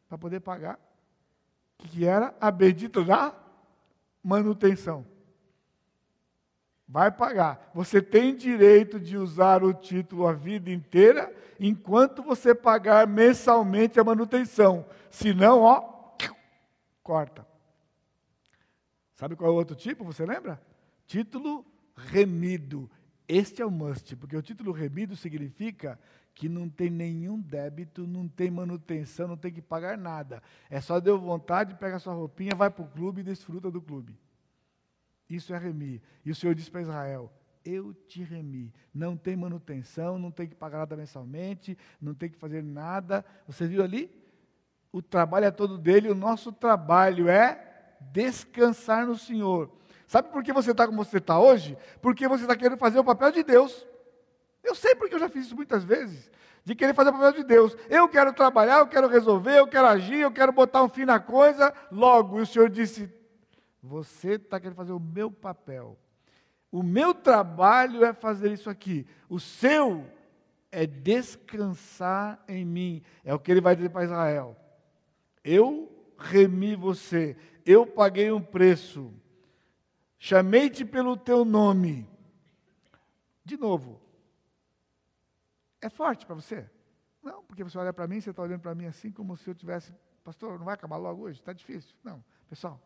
[0.08, 0.78] para poder pagar,
[1.78, 3.34] que era a bendita da
[4.22, 5.06] manutenção.
[6.90, 7.70] Vai pagar.
[7.72, 14.04] Você tem direito de usar o título a vida inteira, enquanto você pagar mensalmente a
[14.04, 14.84] manutenção.
[15.08, 16.16] Senão, ó,
[17.00, 17.46] corta.
[19.14, 20.02] Sabe qual é o outro tipo?
[20.02, 20.60] Você lembra?
[21.06, 22.90] Título remido.
[23.28, 25.96] Este é o must, porque o título remido significa
[26.34, 30.42] que não tem nenhum débito, não tem manutenção, não tem que pagar nada.
[30.68, 34.18] É só deu vontade, pega sua roupinha, vai para o clube e desfruta do clube.
[35.30, 36.02] Isso é remir.
[36.24, 37.32] E o Senhor disse para Israel:
[37.64, 38.74] Eu te remi.
[38.92, 43.24] Não tem manutenção, não tem que pagar nada mensalmente, não tem que fazer nada.
[43.46, 44.10] Você viu ali?
[44.92, 49.70] O trabalho é todo dele, o nosso trabalho é descansar no Senhor.
[50.08, 51.78] Sabe por que você está como você está hoje?
[52.02, 53.86] Porque você está querendo fazer o papel de Deus.
[54.64, 56.28] Eu sei porque eu já fiz isso muitas vezes.
[56.64, 57.76] De querer fazer o papel de Deus.
[57.88, 61.20] Eu quero trabalhar, eu quero resolver, eu quero agir, eu quero botar um fim na
[61.20, 61.72] coisa.
[61.92, 63.08] Logo, o Senhor disse:
[63.82, 65.98] você está querendo fazer o meu papel.
[66.70, 69.06] O meu trabalho é fazer isso aqui.
[69.28, 70.06] O seu
[70.70, 73.02] é descansar em mim.
[73.24, 74.56] É o que ele vai dizer para Israel.
[75.42, 77.36] Eu remi você.
[77.64, 79.12] Eu paguei um preço.
[80.18, 82.08] Chamei-te pelo teu nome.
[83.44, 84.00] De novo.
[85.80, 86.68] É forte para você?
[87.22, 89.54] Não, porque você olha para mim, você está olhando para mim assim como se eu
[89.54, 89.92] tivesse.
[90.22, 91.40] Pastor, não vai acabar logo hoje?
[91.40, 91.96] Está difícil.
[92.04, 92.22] Não.
[92.48, 92.80] Pessoal,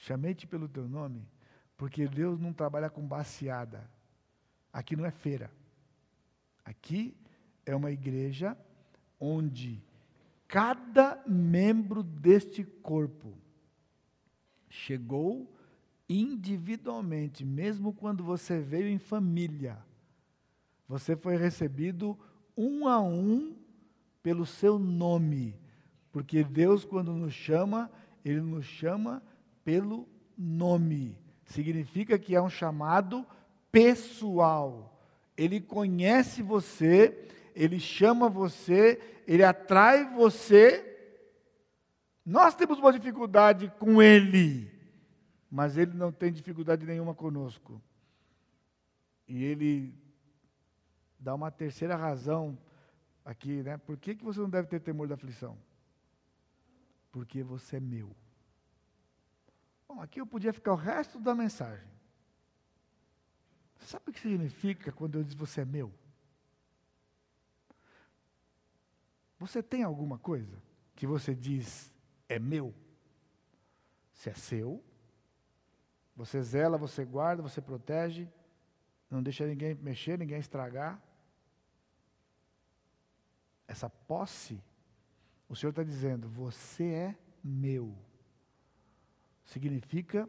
[0.00, 1.28] Chamei-te pelo teu nome,
[1.76, 3.88] porque Deus não trabalha com baseada.
[4.72, 5.50] Aqui não é feira.
[6.64, 7.14] Aqui
[7.66, 8.56] é uma igreja
[9.18, 9.84] onde
[10.48, 13.36] cada membro deste corpo
[14.70, 15.54] chegou
[16.08, 19.76] individualmente, mesmo quando você veio em família.
[20.88, 22.18] Você foi recebido
[22.56, 23.54] um a um
[24.22, 25.54] pelo seu nome,
[26.10, 27.90] porque Deus, quando nos chama,
[28.24, 29.22] Ele nos chama
[29.64, 31.18] pelo nome.
[31.44, 33.26] Significa que é um chamado
[33.70, 34.98] pessoal.
[35.36, 40.86] Ele conhece você, ele chama você, ele atrai você.
[42.24, 44.70] Nós temos uma dificuldade com ele,
[45.50, 47.80] mas ele não tem dificuldade nenhuma conosco.
[49.26, 49.94] E ele
[51.18, 52.58] dá uma terceira razão
[53.24, 53.76] aqui, né?
[53.76, 55.56] Por que, que você não deve ter temor da aflição?
[57.12, 58.14] Porque você é meu.
[59.92, 61.90] Bom, aqui eu podia ficar o resto da mensagem.
[63.80, 65.92] Sabe o que significa quando eu digo você é meu?
[69.36, 70.62] Você tem alguma coisa
[70.94, 71.92] que você diz
[72.28, 72.72] é meu?
[74.12, 74.80] Se é seu,
[76.14, 78.28] você zela, você guarda, você protege,
[79.10, 81.02] não deixa ninguém mexer, ninguém estragar.
[83.66, 84.62] Essa posse,
[85.48, 87.92] o Senhor está dizendo: você é meu
[89.50, 90.28] significa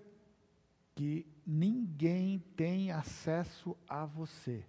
[0.96, 4.64] que ninguém tem acesso a você,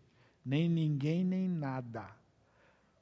[0.45, 2.07] nem ninguém, nem nada.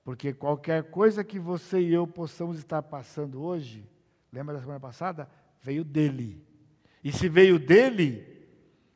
[0.05, 3.85] Porque qualquer coisa que você e eu possamos estar passando hoje,
[4.33, 5.29] lembra da semana passada?
[5.61, 6.43] Veio dele.
[7.03, 8.47] E se veio dele,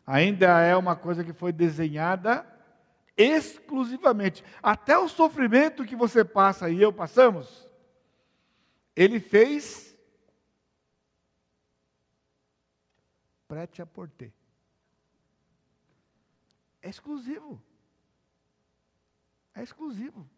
[0.06, 2.46] ainda é uma coisa que foi desenhada
[3.16, 4.44] exclusivamente.
[4.62, 7.68] Até o sofrimento que você passa e eu passamos,
[8.94, 9.93] ele fez
[13.46, 14.32] prete a porter.
[16.82, 17.62] É exclusivo.
[19.54, 20.28] É exclusivo.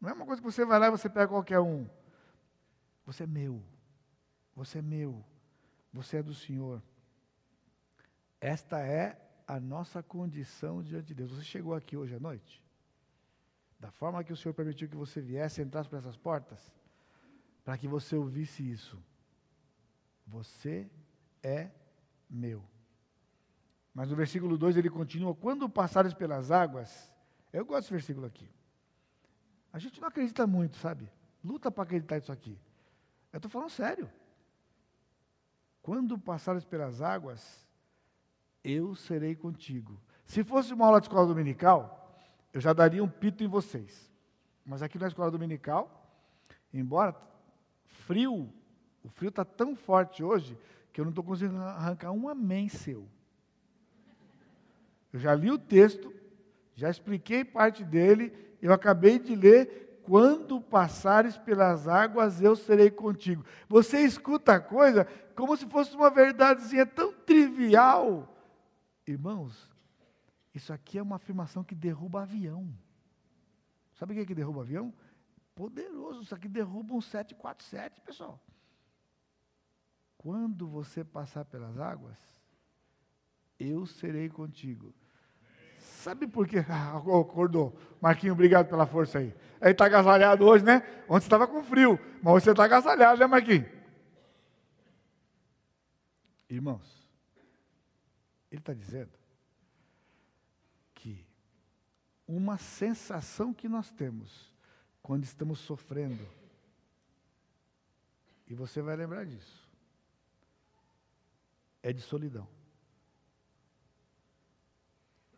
[0.00, 1.88] Não é uma coisa que você vai lá e você pega qualquer um.
[3.04, 3.62] Você é meu.
[4.54, 5.24] Você é meu.
[5.92, 6.82] Você é do Senhor.
[8.40, 11.32] Esta é a nossa condição diante de Deus.
[11.32, 12.62] Você chegou aqui hoje à noite?
[13.78, 16.72] Da forma que o Senhor permitiu que você viesse, entrasse por essas portas,
[17.64, 19.02] para que você ouvisse isso.
[20.26, 20.90] Você
[21.42, 21.70] é
[22.28, 22.62] meu.
[23.94, 27.12] Mas no versículo 2 ele continua: Quando passares pelas águas,
[27.52, 28.48] eu gosto desse versículo aqui.
[29.72, 31.10] A gente não acredita muito, sabe?
[31.44, 32.58] Luta para acreditar nisso aqui.
[33.32, 34.10] Eu estou falando sério.
[35.82, 37.66] Quando passares pelas águas,
[38.64, 40.00] eu serei contigo.
[40.24, 42.18] Se fosse uma aula de escola dominical,
[42.52, 44.10] eu já daria um pito em vocês.
[44.64, 46.10] Mas aqui na escola dominical,
[46.72, 47.14] embora
[47.84, 48.52] frio,
[49.04, 50.58] o frio está tão forte hoje
[50.96, 53.06] que eu não estou conseguindo arrancar um amém seu.
[55.12, 56.10] Eu já li o texto,
[56.74, 58.32] já expliquei parte dele,
[58.62, 60.00] eu acabei de ler.
[60.04, 63.44] Quando passares pelas águas, eu serei contigo.
[63.68, 65.04] Você escuta a coisa
[65.34, 68.34] como se fosse uma verdadezinha tão trivial.
[69.06, 69.70] Irmãos,
[70.54, 72.72] isso aqui é uma afirmação que derruba avião.
[73.96, 74.94] Sabe o que, é que derruba avião?
[75.54, 78.40] Poderoso, isso aqui derruba um 747, pessoal.
[80.26, 82.18] Quando você passar pelas águas,
[83.60, 84.92] eu serei contigo.
[85.78, 86.56] Sabe por quê?
[86.68, 87.78] Ah, acordou.
[88.00, 89.32] Marquinho, obrigado pela força aí.
[89.60, 90.82] Ele está agasalhado hoje, né?
[91.08, 93.70] Ontem estava com frio, mas você está agasalhado, né, Marquinho?
[96.50, 97.08] Irmãos,
[98.50, 99.12] ele está dizendo
[100.92, 101.24] que
[102.26, 104.52] uma sensação que nós temos
[105.00, 106.26] quando estamos sofrendo,
[108.48, 109.65] e você vai lembrar disso,
[111.86, 112.48] é de solidão.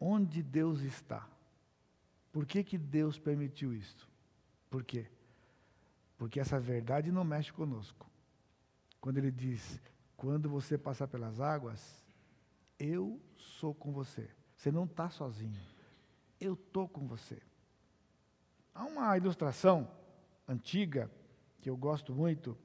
[0.01, 1.29] Onde Deus está?
[2.33, 4.09] Por que, que Deus permitiu isso?
[4.71, 5.11] Por quê?
[6.17, 8.11] Porque essa verdade não mexe conosco.
[8.99, 9.79] Quando ele diz:
[10.17, 12.03] quando você passar pelas águas,
[12.79, 14.31] eu sou com você.
[14.57, 15.61] Você não está sozinho.
[16.41, 17.43] Eu estou com você.
[18.75, 19.87] Há uma ilustração
[20.49, 21.11] antiga
[21.61, 22.57] que eu gosto muito,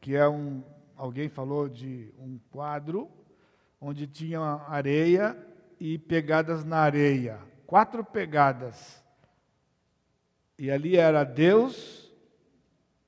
[0.00, 0.64] que é um
[1.00, 3.10] alguém falou de um quadro
[3.80, 5.34] onde tinha areia
[5.78, 7.40] e pegadas na areia.
[7.66, 9.02] Quatro pegadas.
[10.58, 12.12] E ali era Deus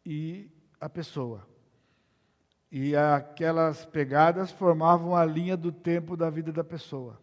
[0.07, 0.51] e
[0.81, 1.47] a pessoa.
[2.71, 7.21] E aquelas pegadas formavam a linha do tempo da vida da pessoa.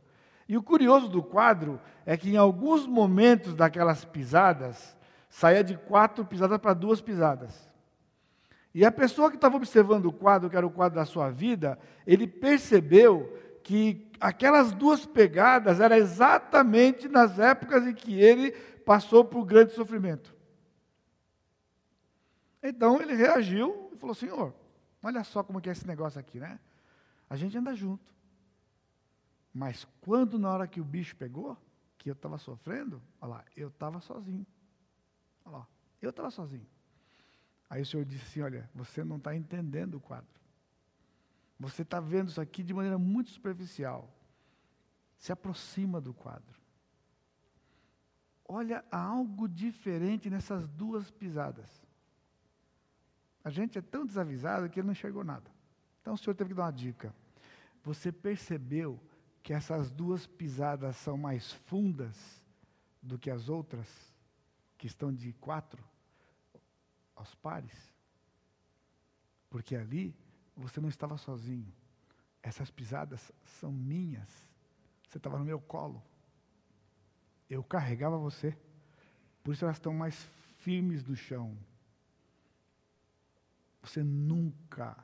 [0.47, 4.95] E o curioso do quadro é que em alguns momentos daquelas pisadas,
[5.27, 7.68] saía de quatro pisadas para duas pisadas.
[8.73, 11.79] E a pessoa que estava observando o quadro, que era o quadro da sua vida,
[12.05, 18.51] ele percebeu que aquelas duas pegadas eram exatamente nas épocas em que ele
[18.85, 20.35] passou por grande sofrimento.
[22.61, 24.53] Então ele reagiu e falou: Senhor,
[25.03, 26.59] olha só como que é esse negócio aqui, né?
[27.29, 28.13] A gente anda junto.
[29.53, 31.57] Mas quando na hora que o bicho pegou,
[31.97, 34.45] que eu estava sofrendo, olha lá, eu estava sozinho.
[35.43, 35.67] Olha lá,
[36.01, 36.67] eu estava sozinho.
[37.69, 40.39] Aí o Senhor disse assim: Olha, você não está entendendo o quadro.
[41.59, 44.09] Você está vendo isso aqui de maneira muito superficial.
[45.17, 46.57] Se aproxima do quadro.
[48.47, 51.69] Olha algo diferente nessas duas pisadas.
[53.43, 55.51] A gente é tão desavisado que ele não enxergou nada.
[56.01, 57.13] Então o senhor teve que dar uma dica.
[57.83, 58.99] Você percebeu
[59.43, 62.43] que essas duas pisadas são mais fundas
[63.01, 63.87] do que as outras,
[64.77, 65.83] que estão de quatro
[67.19, 67.93] aos pares?
[69.49, 70.15] Porque ali
[70.55, 71.71] você não estava sozinho.
[72.41, 74.29] Essas pisadas são minhas.
[75.07, 76.01] Você estava no meu colo.
[77.49, 78.57] Eu carregava você.
[79.43, 80.29] Por isso elas estão mais
[80.59, 81.57] firmes no chão.
[83.81, 84.95] Você nunca,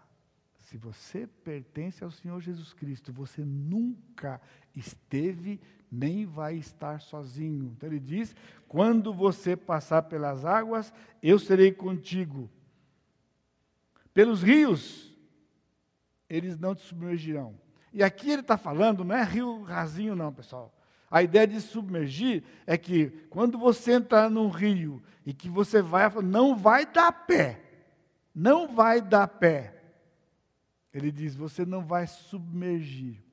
[0.59, 4.41] se você pertence ao Senhor Jesus Cristo, você nunca
[4.75, 5.59] esteve
[5.91, 7.73] nem vai estar sozinho.
[7.75, 8.35] Então ele diz:
[8.67, 12.49] quando você passar pelas águas, eu serei contigo.
[14.13, 15.13] Pelos rios,
[16.29, 17.59] eles não te submergirão.
[17.93, 20.73] E aqui ele está falando, não é rio rasinho, não, pessoal.
[21.09, 26.09] A ideia de submergir é que quando você entrar num rio e que você vai,
[26.21, 27.61] não vai dar pé.
[28.33, 29.81] Não vai dar pé.
[30.93, 33.24] Ele diz: você não vai submergir.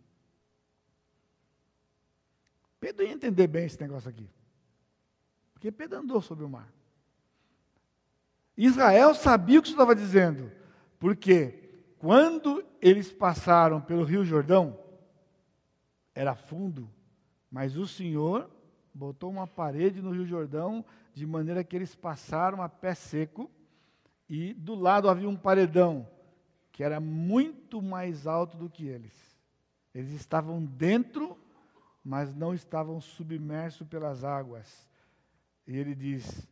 [2.83, 4.29] Pedro ia entender bem esse negócio aqui.
[5.53, 6.69] Porque Pedro andou sobre o mar.
[8.57, 10.51] Israel sabia o que estava dizendo.
[10.99, 14.77] Porque quando eles passaram pelo Rio Jordão,
[16.13, 16.91] era fundo,
[17.49, 18.51] mas o Senhor
[18.93, 23.49] botou uma parede no Rio Jordão, de maneira que eles passaram a pé seco,
[24.29, 26.09] e do lado havia um paredão,
[26.73, 29.15] que era muito mais alto do que eles.
[29.95, 31.39] Eles estavam dentro,
[32.05, 34.89] mas não estavam submersos pelas águas.
[35.67, 36.47] E ele diz: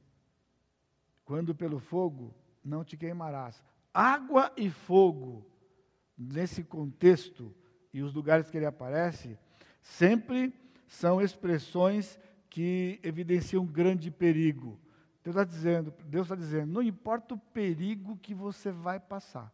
[1.24, 2.34] Quando pelo fogo,
[2.64, 3.62] não te queimarás.
[3.92, 5.44] Água e fogo,
[6.16, 7.54] nesse contexto
[7.92, 9.36] e os lugares que ele aparece,
[9.82, 10.54] sempre
[10.86, 14.78] são expressões que evidenciam grande perigo.
[15.22, 19.52] Deus está dizendo, Deus está dizendo, não importa o perigo que você vai passar.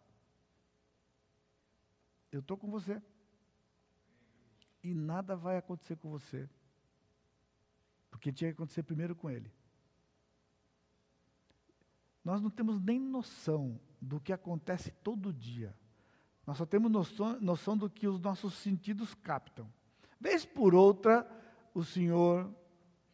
[2.30, 3.00] Eu estou com você.
[4.86, 6.48] E nada vai acontecer com você.
[8.08, 9.50] Porque tinha que acontecer primeiro com ele.
[12.24, 15.76] Nós não temos nem noção do que acontece todo dia.
[16.46, 19.68] Nós só temos noção, noção do que os nossos sentidos captam.
[20.20, 21.28] Vez por outra,
[21.74, 22.48] o Senhor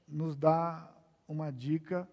[0.07, 0.95] nos dá
[1.27, 2.07] uma dica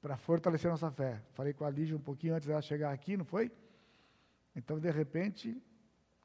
[0.00, 1.20] para fortalecer nossa fé.
[1.32, 3.50] Falei com a Lígia um pouquinho antes dela chegar aqui, não foi?
[4.54, 5.60] Então, de repente,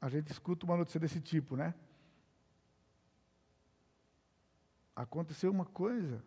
[0.00, 1.74] a gente escuta uma notícia desse tipo, né?
[4.96, 6.24] Aconteceu uma coisa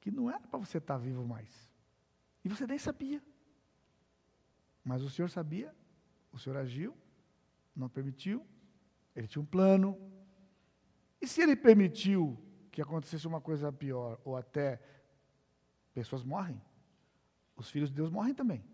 [0.00, 1.72] que não era para você estar tá vivo mais.
[2.44, 3.22] E você nem sabia.
[4.84, 5.74] Mas o Senhor sabia,
[6.32, 6.96] o Senhor agiu,
[7.74, 8.44] não permitiu,
[9.14, 9.96] ele tinha um plano.
[11.20, 12.36] E se ele permitiu
[12.72, 14.82] que acontecesse uma coisa pior, ou até
[15.94, 16.60] pessoas morrem,
[17.56, 18.64] os filhos de Deus morrem também.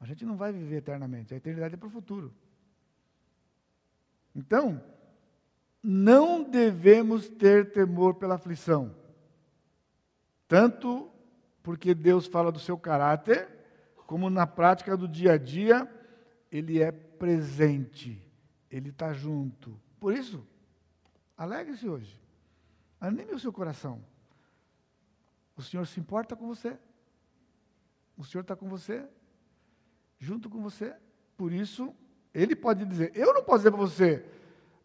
[0.00, 2.34] A gente não vai viver eternamente, a eternidade é para o futuro.
[4.34, 4.82] Então,
[5.82, 8.94] não devemos ter temor pela aflição,
[10.46, 11.10] tanto
[11.62, 13.48] porque Deus fala do seu caráter,
[14.06, 15.86] como na prática do dia a dia,
[16.50, 18.22] Ele é presente,
[18.70, 19.78] Ele está junto.
[20.00, 20.46] Por isso,
[21.36, 22.18] alegre-se hoje,
[23.00, 24.02] anime o seu coração.
[25.56, 26.78] O Senhor se importa com você,
[28.16, 29.06] o Senhor está com você,
[30.18, 30.94] junto com você.
[31.36, 31.94] Por isso,
[32.34, 34.24] Ele pode dizer: Eu não posso dizer para você,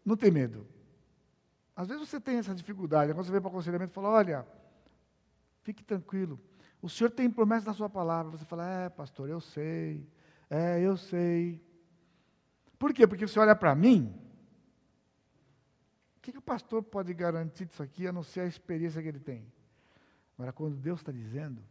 [0.04, 0.73] não tem medo.
[1.76, 4.46] Às vezes você tem essa dificuldade, quando você vem para o aconselhamento e fala: Olha,
[5.62, 6.40] fique tranquilo,
[6.80, 8.36] o Senhor tem promessa na Sua palavra.
[8.36, 10.06] Você fala: É, pastor, eu sei,
[10.48, 11.60] é, eu sei.
[12.78, 13.06] Por quê?
[13.06, 14.14] Porque você olha para mim,
[16.16, 19.08] o que, que o pastor pode garantir disso aqui, a não ser a experiência que
[19.08, 19.44] ele tem?
[20.36, 21.62] Agora, quando Deus está dizendo,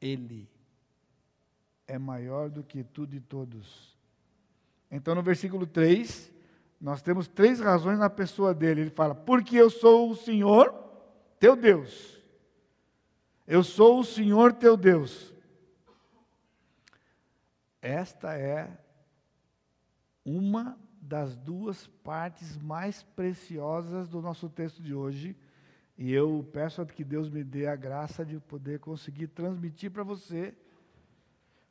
[0.00, 0.48] Ele
[1.86, 3.96] é maior do que tudo e todos.
[4.90, 6.32] Então, no versículo 3,
[6.80, 8.82] nós temos três razões na pessoa dele.
[8.82, 10.72] Ele fala: Porque eu sou o Senhor,
[11.38, 12.22] teu Deus.
[13.46, 15.34] Eu sou o Senhor teu Deus.
[17.80, 18.70] Esta é
[20.24, 25.36] uma das duas partes mais preciosas do nosso texto de hoje
[25.98, 30.54] e eu peço que Deus me dê a graça de poder conseguir transmitir para você,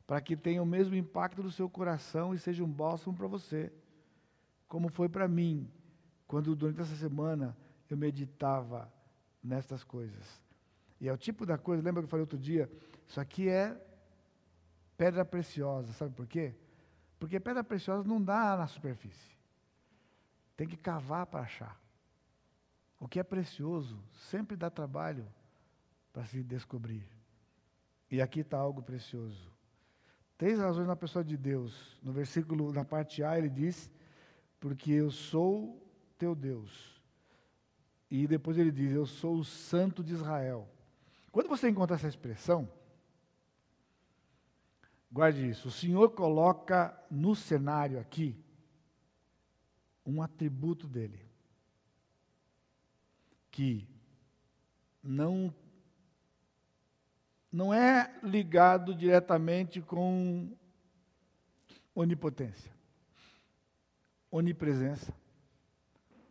[0.06, 3.72] para que tenha o mesmo impacto no seu coração e seja um bálsamo para você,
[4.68, 5.68] como foi para mim,
[6.26, 7.56] quando durante essa semana
[7.88, 8.92] eu meditava
[9.42, 10.40] nestas coisas.
[11.00, 12.70] E é o tipo da coisa, lembra que eu falei outro dia?
[13.06, 13.80] Isso aqui é
[14.96, 16.54] pedra preciosa, sabe por quê?
[17.18, 19.36] Porque pedra preciosa não dá na superfície.
[20.56, 21.80] Tem que cavar para achar.
[23.00, 25.26] O que é precioso sempre dá trabalho
[26.12, 27.06] para se descobrir.
[28.10, 29.52] E aqui está algo precioso.
[30.36, 31.98] Três razões na pessoa de Deus.
[32.02, 33.90] No versículo, na parte A, ele diz:
[34.60, 35.80] Porque eu sou
[36.18, 37.00] teu Deus.
[38.10, 40.68] E depois ele diz: Eu sou o Santo de Israel.
[41.30, 42.68] Quando você encontra essa expressão,
[45.10, 45.68] guarde isso.
[45.68, 48.36] O Senhor coloca no cenário aqui
[50.04, 51.28] um atributo dele
[53.50, 53.88] que
[55.02, 55.54] não
[57.50, 60.54] não é ligado diretamente com
[61.94, 62.70] onipotência,
[64.30, 65.12] onipresença,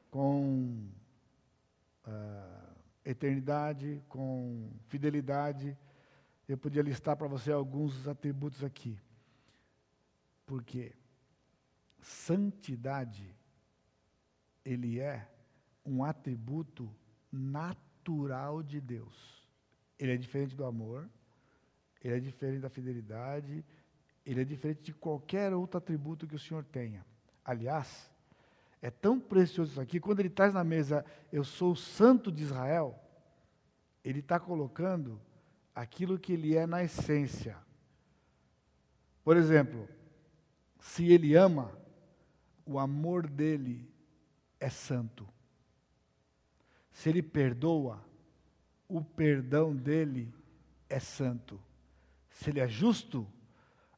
[0.09, 0.89] com
[2.05, 2.67] uh,
[3.03, 5.77] eternidade, com fidelidade.
[6.47, 8.97] Eu podia listar para você alguns atributos aqui.
[10.45, 10.93] Porque
[12.01, 13.35] santidade,
[14.63, 15.29] ele é
[15.85, 16.89] um atributo
[17.31, 19.45] natural de Deus.
[19.99, 21.09] Ele é diferente do amor,
[22.03, 23.65] ele é diferente da fidelidade,
[24.25, 27.05] ele é diferente de qualquer outro atributo que o Senhor tenha.
[27.47, 28.11] Aliás,
[28.81, 32.43] é tão precioso isso aqui, quando ele traz na mesa, eu sou o santo de
[32.43, 33.01] Israel,
[34.03, 35.17] ele está colocando
[35.73, 37.57] aquilo que ele é na essência.
[39.23, 39.87] Por exemplo,
[40.77, 41.71] se ele ama,
[42.65, 43.89] o amor dele
[44.59, 45.25] é santo.
[46.91, 48.03] Se ele perdoa,
[48.89, 50.33] o perdão dele
[50.89, 51.57] é santo.
[52.29, 53.25] Se ele é justo,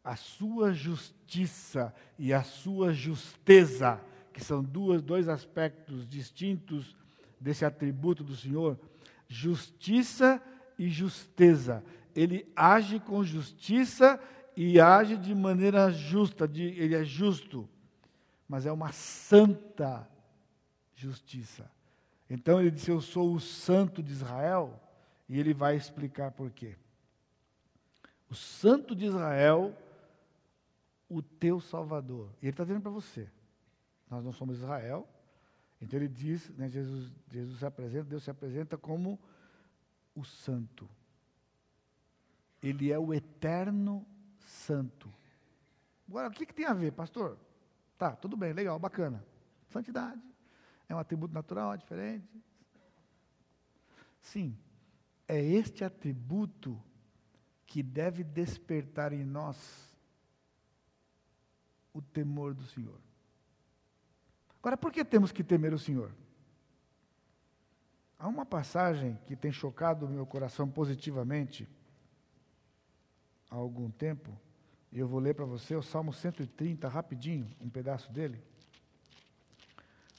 [0.09, 4.01] a sua justiça e a sua justeza,
[4.33, 6.97] que são duas, dois aspectos distintos
[7.39, 8.79] desse atributo do Senhor,
[9.27, 10.41] justiça
[10.79, 11.83] e justeza.
[12.15, 14.19] Ele age com justiça
[14.57, 17.69] e age de maneira justa, de, ele é justo,
[18.47, 20.09] mas é uma santa
[20.95, 21.69] justiça.
[22.27, 24.81] Então ele disse: Eu sou o santo de Israel.
[25.29, 26.75] E ele vai explicar por quê.
[28.31, 29.77] O Santo de Israel,
[31.09, 32.29] o teu Salvador.
[32.41, 33.29] E ele está dizendo para você:
[34.09, 35.07] nós não somos Israel.
[35.81, 39.19] Então ele diz, né, Jesus, Jesus se apresenta, Deus se apresenta como
[40.13, 40.89] o Santo.
[42.61, 44.05] Ele é o eterno
[44.39, 45.11] Santo.
[46.07, 47.37] Agora, o que, que tem a ver, pastor?
[47.97, 49.23] Tá, tudo bem, legal, bacana.
[49.69, 50.21] Santidade.
[50.89, 52.27] É um atributo natural, é diferente.
[54.21, 54.57] Sim,
[55.27, 56.81] é este atributo
[57.65, 59.88] que deve despertar em nós
[61.99, 62.99] o temor do Senhor.
[64.59, 66.11] Agora, por que temos que temer o Senhor?
[68.17, 71.67] Há uma passagem que tem chocado o meu coração positivamente
[73.49, 74.37] há algum tempo,
[74.91, 78.41] e eu vou ler para você o Salmo 130, rapidinho, um pedaço dele.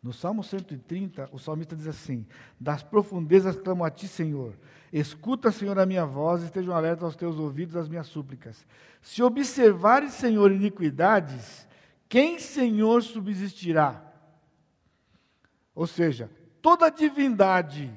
[0.03, 2.27] No Salmo 130, o salmista diz assim:
[2.59, 4.57] Das profundezas clamo a ti, Senhor.
[4.91, 8.67] Escuta, Senhor, a minha voz, e estejam alertas aos teus ouvidos as minhas súplicas.
[9.03, 11.69] Se observares, Senhor, iniquidades,
[12.11, 14.03] quem, Senhor, subsistirá?
[15.73, 16.29] Ou seja,
[16.61, 17.89] toda divindade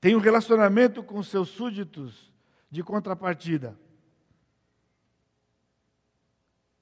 [0.00, 2.32] tem um relacionamento com seus súditos
[2.70, 3.78] de contrapartida.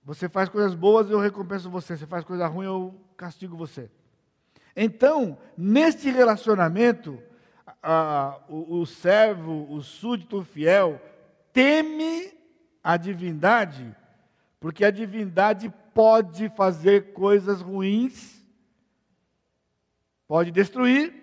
[0.04, 1.96] Você faz coisas boas, eu recompenso você.
[1.96, 3.90] Você faz coisa ruim, eu castigo você.
[4.76, 7.20] Então, neste relacionamento,
[7.82, 11.02] a, o, o servo, o súdito o fiel,
[11.52, 12.32] teme
[12.84, 13.92] a divindade,
[14.60, 18.44] porque a divindade pode fazer coisas ruins,
[20.26, 21.14] pode destruir.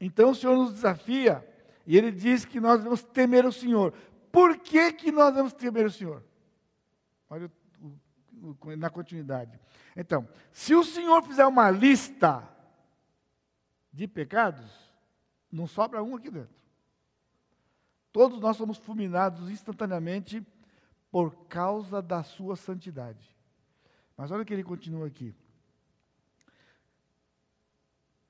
[0.00, 1.46] Então o Senhor nos desafia,
[1.86, 3.92] e Ele diz que nós devemos temer o Senhor.
[4.30, 6.24] Por que, que nós devemos temer o Senhor?
[7.28, 7.50] Olha
[8.76, 9.58] na continuidade.
[9.96, 12.48] Então, se o Senhor fizer uma lista
[13.92, 14.70] de pecados,
[15.50, 16.62] não sobra um aqui dentro.
[18.10, 20.44] Todos nós somos fulminados instantaneamente
[21.12, 23.36] por causa da sua santidade.
[24.16, 25.34] Mas olha que ele continua aqui.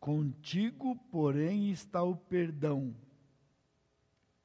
[0.00, 2.92] Contigo, porém, está o perdão.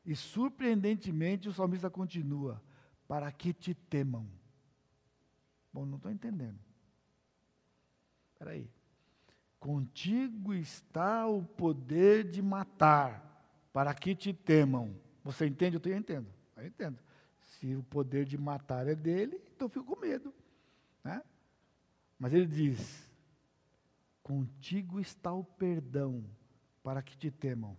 [0.06, 2.62] E surpreendentemente o salmista continua:
[3.08, 4.30] para que te temam.
[5.74, 6.60] Bom, não estou entendendo.
[8.34, 8.70] Espera aí.
[9.60, 14.96] Contigo está o poder de matar, para que te temam.
[15.24, 15.82] Você entende?
[15.84, 16.28] Eu entendo.
[16.56, 17.07] Eu entendo.
[17.60, 20.34] Se o poder de matar é dele, então eu fico com medo.
[21.04, 21.24] Né?
[22.20, 23.10] Mas ele diz:
[24.22, 26.24] Contigo está o perdão,
[26.84, 27.76] para que te temam.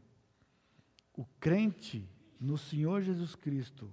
[1.14, 2.08] O crente
[2.40, 3.92] no Senhor Jesus Cristo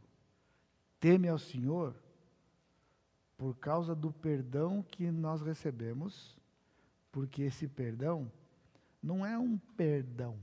[0.99, 1.95] teme ao Senhor
[3.37, 6.35] por causa do perdão que nós recebemos,
[7.11, 8.31] porque esse perdão
[9.01, 10.39] não é um perdão,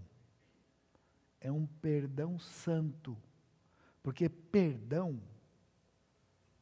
[1.41, 3.17] é um perdão santo.
[4.03, 5.21] Porque perdão,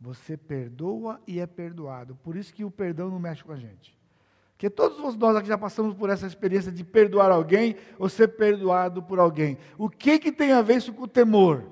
[0.01, 2.16] você perdoa e é perdoado.
[2.16, 3.98] Por isso que o perdão não mexe com a gente.
[4.53, 9.03] Porque todos nós aqui já passamos por essa experiência de perdoar alguém ou ser perdoado
[9.03, 9.59] por alguém.
[9.76, 11.70] O que, que tem a ver isso com o temor?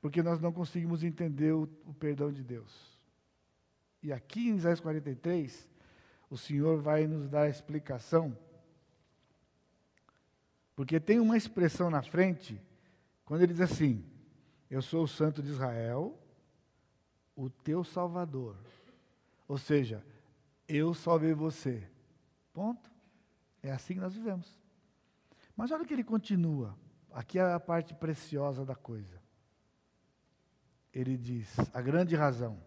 [0.00, 2.96] Porque nós não conseguimos entender o, o perdão de Deus.
[4.02, 5.68] E aqui em Isaías 43,
[6.30, 8.36] o Senhor vai nos dar a explicação.
[10.76, 12.60] Porque tem uma expressão na frente,
[13.24, 14.04] quando ele diz assim:
[14.70, 16.16] Eu sou o Santo de Israel,
[17.36, 18.56] o teu Salvador.
[19.46, 20.04] Ou seja,
[20.66, 21.88] eu salvei você.
[22.52, 22.90] Ponto.
[23.62, 24.58] É assim que nós vivemos.
[25.54, 26.76] Mas olha que ele continua.
[27.12, 29.22] Aqui é a parte preciosa da coisa.
[30.92, 32.58] Ele diz: a grande razão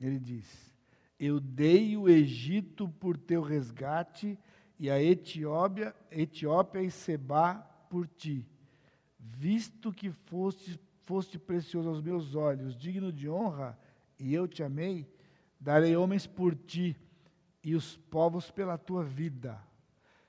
[0.00, 0.74] ele diz:
[1.18, 4.38] Eu dei o Egito por teu resgate
[4.78, 7.56] e a Etiópia, Etiópia e Seba
[7.90, 8.48] por ti,
[9.18, 10.80] visto que foste,
[11.10, 13.78] foste precioso aos meus olhos, digno de honra,
[14.18, 15.12] e eu te amei,
[15.58, 16.96] darei homens por ti
[17.62, 19.60] e os povos pela tua vida.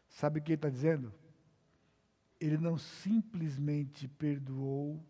[0.09, 1.13] Sabe o que ele está dizendo?
[2.39, 5.01] Ele não simplesmente perdoou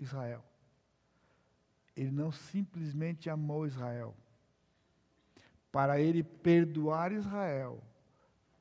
[0.00, 0.42] Israel
[1.98, 4.16] ele não simplesmente amou Israel.
[5.72, 7.82] Para ele perdoar Israel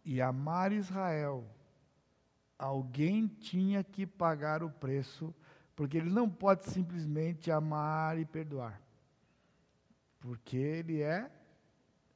[0.04, 1.48] e amar Israel,
[2.58, 5.34] alguém tinha que pagar o preço,
[5.76, 8.82] porque ele não pode simplesmente amar e perdoar.
[10.20, 11.30] Porque ele é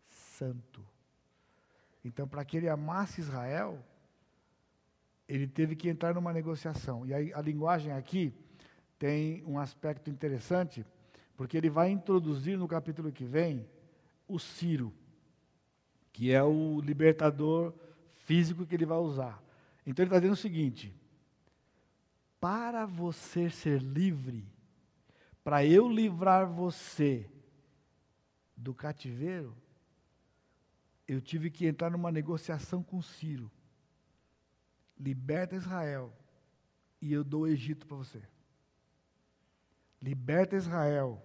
[0.08, 0.84] santo.
[2.04, 3.78] Então, para que ele amasse Israel,
[5.28, 7.06] ele teve que entrar numa negociação.
[7.06, 8.34] E aí, a linguagem aqui
[8.98, 10.86] tem um aspecto interessante
[11.38, 13.68] porque ele vai introduzir no capítulo que vem
[14.28, 14.94] o Ciro.
[16.14, 17.74] que é o libertador
[18.26, 19.42] físico que ele vai usar.
[19.86, 20.94] Então ele está dizendo o seguinte:
[22.40, 24.48] para você ser livre,
[25.44, 27.30] para eu livrar você
[28.56, 29.56] do cativeiro,
[31.08, 33.52] eu tive que entrar numa negociação com Ciro.
[34.98, 36.14] Liberta Israel
[37.02, 38.22] e eu dou o Egito para você.
[40.00, 41.24] Liberta Israel,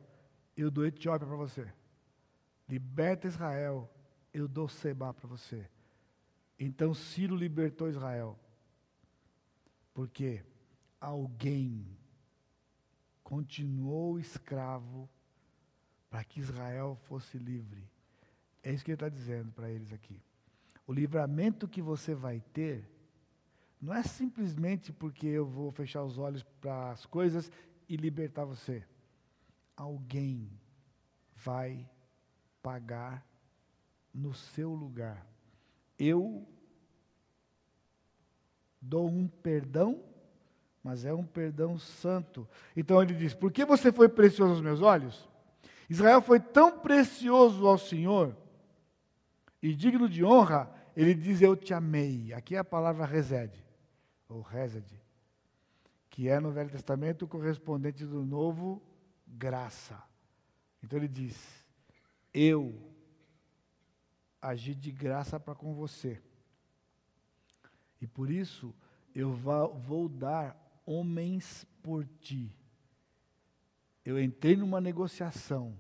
[0.57, 1.71] eu dou Etiópia para você.
[2.69, 3.91] Liberta Israel,
[4.33, 5.69] eu dou Seba para você.
[6.59, 8.39] Então Ciro libertou Israel.
[9.97, 10.45] Porque
[11.01, 11.97] alguém
[13.25, 15.09] continuou escravo
[16.11, 17.83] para que Israel fosse livre.
[18.63, 20.21] É isso que ele está dizendo para eles aqui.
[20.87, 22.87] O livramento que você vai ter
[23.81, 27.51] não é simplesmente porque eu vou fechar os olhos para as coisas
[27.89, 28.85] e libertar você.
[29.75, 30.51] Alguém
[31.37, 31.89] vai
[32.63, 33.27] pagar
[34.13, 35.27] no seu lugar.
[35.99, 36.47] Eu
[38.87, 40.01] dou um perdão,
[40.83, 42.49] mas é um perdão santo.
[42.77, 45.29] Então ele diz: Por que você foi precioso aos meus olhos?
[45.91, 48.37] Israel foi tão precioso ao Senhor
[49.63, 52.33] e digno de honra, ele diz: Eu te amei.
[52.33, 53.65] Aqui é a palavra resede,
[54.29, 55.01] ou resede,
[56.09, 58.83] que é no Velho Testamento o correspondente do Novo,
[59.27, 60.01] graça.
[60.83, 61.65] Então ele diz:
[62.33, 62.75] Eu
[64.41, 66.23] agi de graça para com você.
[68.01, 68.75] E por isso
[69.15, 72.55] eu vou dar homens por ti.
[74.05, 75.77] Eu entrei numa negociação.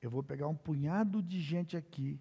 [0.00, 2.20] Eu vou pegar um punhado de gente aqui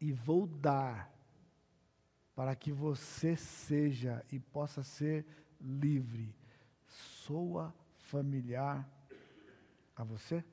[0.00, 1.12] e vou dar
[2.34, 5.26] para que você seja e possa ser
[5.60, 6.34] livre.
[6.86, 8.88] Soa familiar
[9.96, 10.44] a você?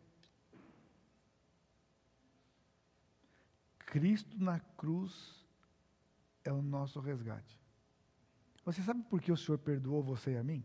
[3.79, 5.42] Cristo na cruz
[6.43, 7.59] é o nosso resgate.
[8.65, 10.63] Você sabe por que o Senhor perdoou você e a mim?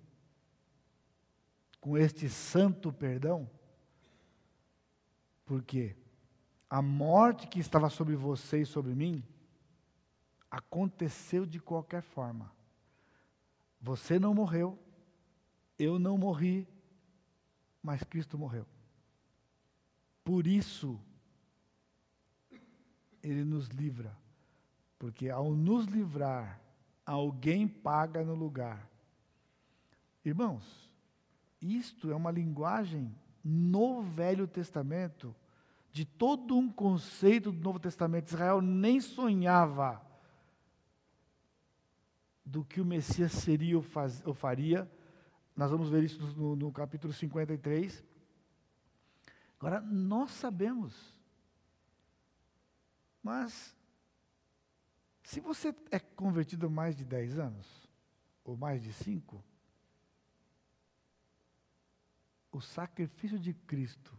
[1.81, 3.51] Com este santo perdão?
[5.45, 5.97] Porque
[6.68, 9.24] a morte que estava sobre você e sobre mim
[10.51, 12.53] aconteceu de qualquer forma.
[13.81, 14.79] Você não morreu,
[15.79, 16.68] eu não morri,
[17.83, 18.66] mas Cristo morreu.
[20.24, 21.01] Por isso,
[23.22, 24.16] Ele nos livra.
[24.99, 26.61] Porque ao nos livrar,
[27.07, 28.88] alguém paga no lugar.
[30.24, 30.90] Irmãos,
[31.61, 35.34] isto é uma linguagem no Velho Testamento
[35.92, 38.28] de todo um conceito do Novo Testamento.
[38.28, 40.03] Israel nem sonhava
[42.44, 44.90] do que o Messias seria ou, faz, ou faria.
[45.57, 48.05] Nós vamos ver isso no, no capítulo 53.
[49.59, 51.14] Agora, nós sabemos.
[53.22, 53.76] Mas,
[55.29, 57.87] se você é convertido mais de 10 anos,
[58.43, 59.45] ou mais de 5,
[62.51, 64.16] o sacrifício de Cristo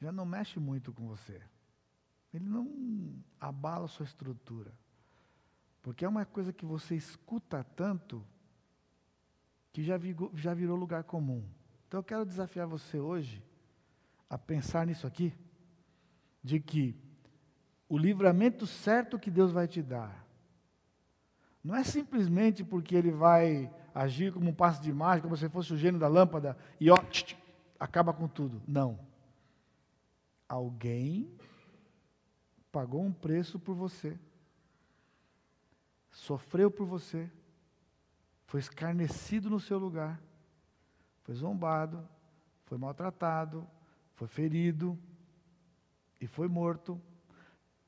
[0.00, 1.42] já não mexe muito com você.
[2.32, 4.72] Ele não abala a sua estrutura.
[5.82, 8.24] Porque é uma coisa que você escuta tanto
[9.72, 11.44] que já, virou, já virou lugar comum.
[11.88, 13.44] Então eu quero desafiar você hoje
[14.30, 15.34] a pensar nisso aqui,
[16.40, 17.07] de que
[17.88, 20.26] o livramento certo que Deus vai te dar,
[21.62, 25.72] não é simplesmente porque Ele vai agir como um passo de mágica, como se fosse
[25.72, 27.36] o gênio da lâmpada e ó, tch, tch,
[27.78, 28.62] acaba com tudo.
[28.66, 28.98] Não.
[30.48, 31.30] Alguém
[32.70, 34.18] pagou um preço por você,
[36.10, 37.30] sofreu por você,
[38.46, 40.20] foi escarnecido no seu lugar,
[41.22, 42.08] foi zombado,
[42.64, 43.66] foi maltratado,
[44.14, 44.98] foi ferido
[46.20, 47.00] e foi morto.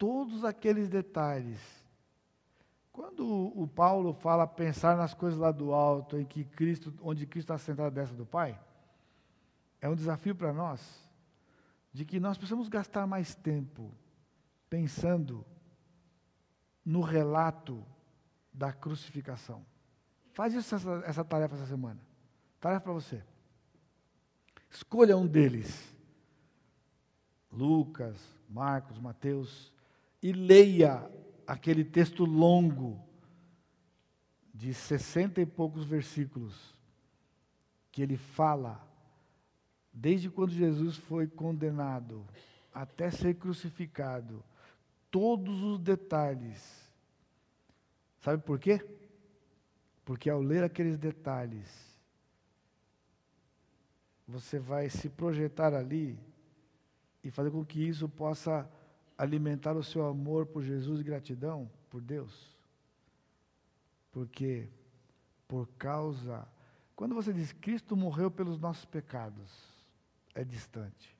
[0.01, 1.61] Todos aqueles detalhes.
[2.91, 3.23] Quando
[3.55, 7.59] o Paulo fala pensar nas coisas lá do alto, em que Cristo, onde Cristo está
[7.59, 8.59] sentado à destra do Pai,
[9.79, 11.07] é um desafio para nós
[11.93, 13.93] de que nós precisamos gastar mais tempo
[14.71, 15.45] pensando
[16.83, 17.85] no relato
[18.51, 19.67] da crucificação.
[20.33, 22.01] Faz essa, essa tarefa essa semana.
[22.59, 23.23] Tarefa para você.
[24.71, 25.95] Escolha um deles.
[27.53, 28.17] Lucas,
[28.49, 29.71] Marcos, Mateus,
[30.23, 31.11] e leia
[31.47, 33.03] aquele texto longo
[34.55, 36.75] de sessenta e poucos versículos
[37.91, 38.87] que ele fala
[39.93, 42.27] desde quando Jesus foi condenado
[42.73, 44.45] até ser crucificado,
[45.11, 46.89] todos os detalhes.
[48.21, 48.87] Sabe por quê?
[50.05, 51.69] Porque ao ler aqueles detalhes,
[54.27, 56.19] você vai se projetar ali
[57.25, 58.71] e fazer com que isso possa
[59.21, 62.57] alimentar o seu amor por Jesus e gratidão por Deus.
[64.11, 64.67] Porque,
[65.47, 66.49] por causa.
[66.97, 69.53] Quando você diz Cristo morreu pelos nossos pecados,
[70.35, 71.15] é distante.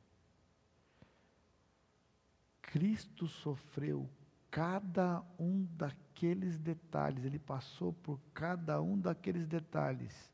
[2.63, 4.09] Cristo sofreu
[4.51, 10.33] cada um daqueles detalhes, ele passou por cada um daqueles detalhes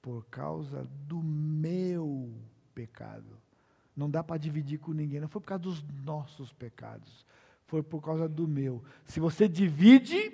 [0.00, 2.34] por causa do meu
[2.74, 3.43] pecado.
[3.96, 7.24] Não dá para dividir com ninguém, não foi por causa dos nossos pecados,
[7.66, 8.82] foi por causa do meu.
[9.04, 10.32] Se você divide,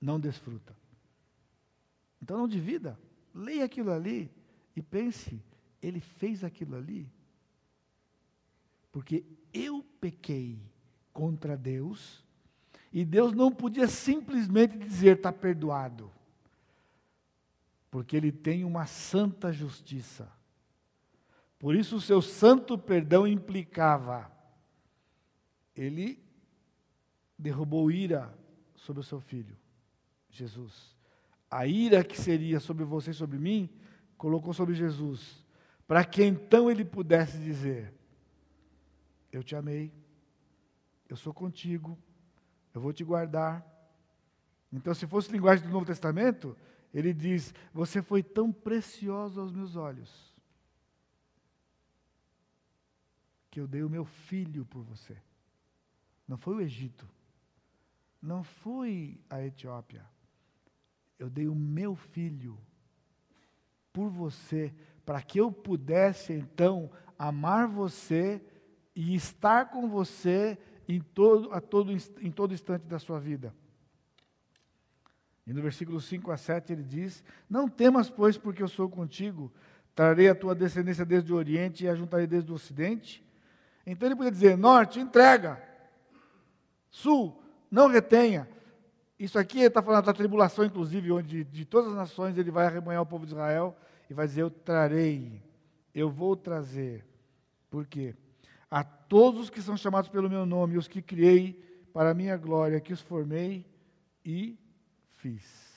[0.00, 0.76] não desfruta.
[2.20, 2.98] Então não divida,
[3.34, 4.30] leia aquilo ali
[4.76, 5.42] e pense,
[5.82, 7.10] ele fez aquilo ali
[8.92, 10.58] porque eu pequei
[11.12, 12.24] contra Deus
[12.92, 16.10] e Deus não podia simplesmente dizer está perdoado,
[17.90, 20.30] porque Ele tem uma santa justiça.
[21.60, 24.32] Por isso, o seu santo perdão implicava.
[25.76, 26.18] Ele
[27.38, 28.34] derrubou ira
[28.74, 29.54] sobre o seu filho,
[30.30, 30.96] Jesus.
[31.50, 33.68] A ira que seria sobre você e sobre mim,
[34.16, 35.44] colocou sobre Jesus,
[35.86, 37.92] para que então ele pudesse dizer:
[39.30, 39.92] Eu te amei,
[41.10, 41.98] eu sou contigo,
[42.72, 43.66] eu vou te guardar.
[44.72, 46.56] Então, se fosse linguagem do Novo Testamento,
[46.94, 50.29] ele diz: Você foi tão precioso aos meus olhos,
[53.50, 55.16] que eu dei o meu filho por você.
[56.26, 57.08] Não foi o Egito,
[58.22, 60.04] não foi a Etiópia.
[61.18, 62.58] Eu dei o meu filho
[63.92, 64.72] por você,
[65.04, 68.40] para que eu pudesse então amar você
[68.94, 70.56] e estar com você
[70.88, 73.54] em todo, a todo, em todo instante da sua vida.
[75.46, 79.52] E no versículo 5 a 7 ele diz: Não temas, pois, porque eu sou contigo,
[79.94, 83.24] trarei a tua descendência desde o Oriente e a juntarei desde o Ocidente.
[83.86, 85.62] Então ele podia dizer: Norte, entrega.
[86.90, 88.48] Sul, não retenha.
[89.18, 93.02] Isso aqui está falando da tribulação, inclusive, onde de todas as nações ele vai arrebanhar
[93.02, 93.76] o povo de Israel
[94.08, 95.42] e vai dizer: Eu trarei,
[95.94, 97.06] eu vou trazer.
[97.68, 98.14] Por quê?
[98.70, 101.60] a todos os que são chamados pelo meu nome, os que criei
[101.92, 103.66] para a minha glória, que os formei
[104.24, 104.56] e
[105.16, 105.68] fiz.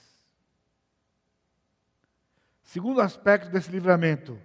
[2.61, 4.39] Segundo aspecto desse livramento,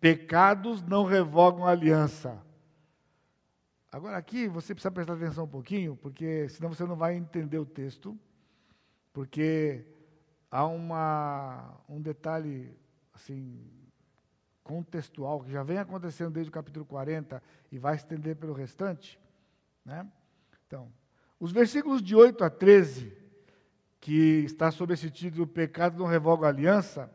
[0.00, 2.42] pecados não revogam a aliança.
[3.92, 7.66] Agora aqui você precisa prestar atenção um pouquinho, porque senão você não vai entender o
[7.66, 8.18] texto,
[9.12, 9.84] porque
[10.50, 12.74] há uma, um detalhe
[13.12, 13.60] assim
[14.64, 19.20] contextual, que já vem acontecendo desde o capítulo 40 e vai estender pelo restante.
[19.84, 20.10] Né?
[20.66, 20.90] Então,
[21.38, 23.14] os versículos de 8 a 13,
[24.00, 27.12] que está sob esse título Pecado não revoga a aliança,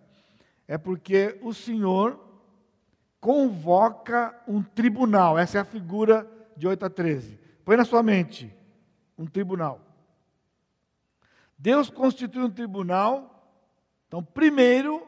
[0.68, 2.24] é porque o Senhor
[3.20, 5.40] convoca um tribunal.
[5.40, 7.40] Essa é a figura de 8 a 13.
[7.64, 8.54] Põe na sua mente
[9.18, 9.82] um tribunal.
[11.58, 13.34] Deus constitui um tribunal.
[14.08, 15.08] Então, primeiro,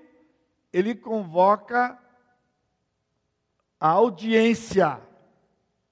[0.72, 1.97] ele convoca
[3.80, 5.02] a audiência.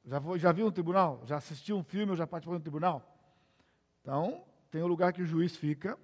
[0.06, 1.22] Já, foi, já viu um tribunal?
[1.26, 3.02] Já assistiu um filme ou já participou de um tribunal?
[4.02, 5.98] Então, tem o lugar que o juiz fica.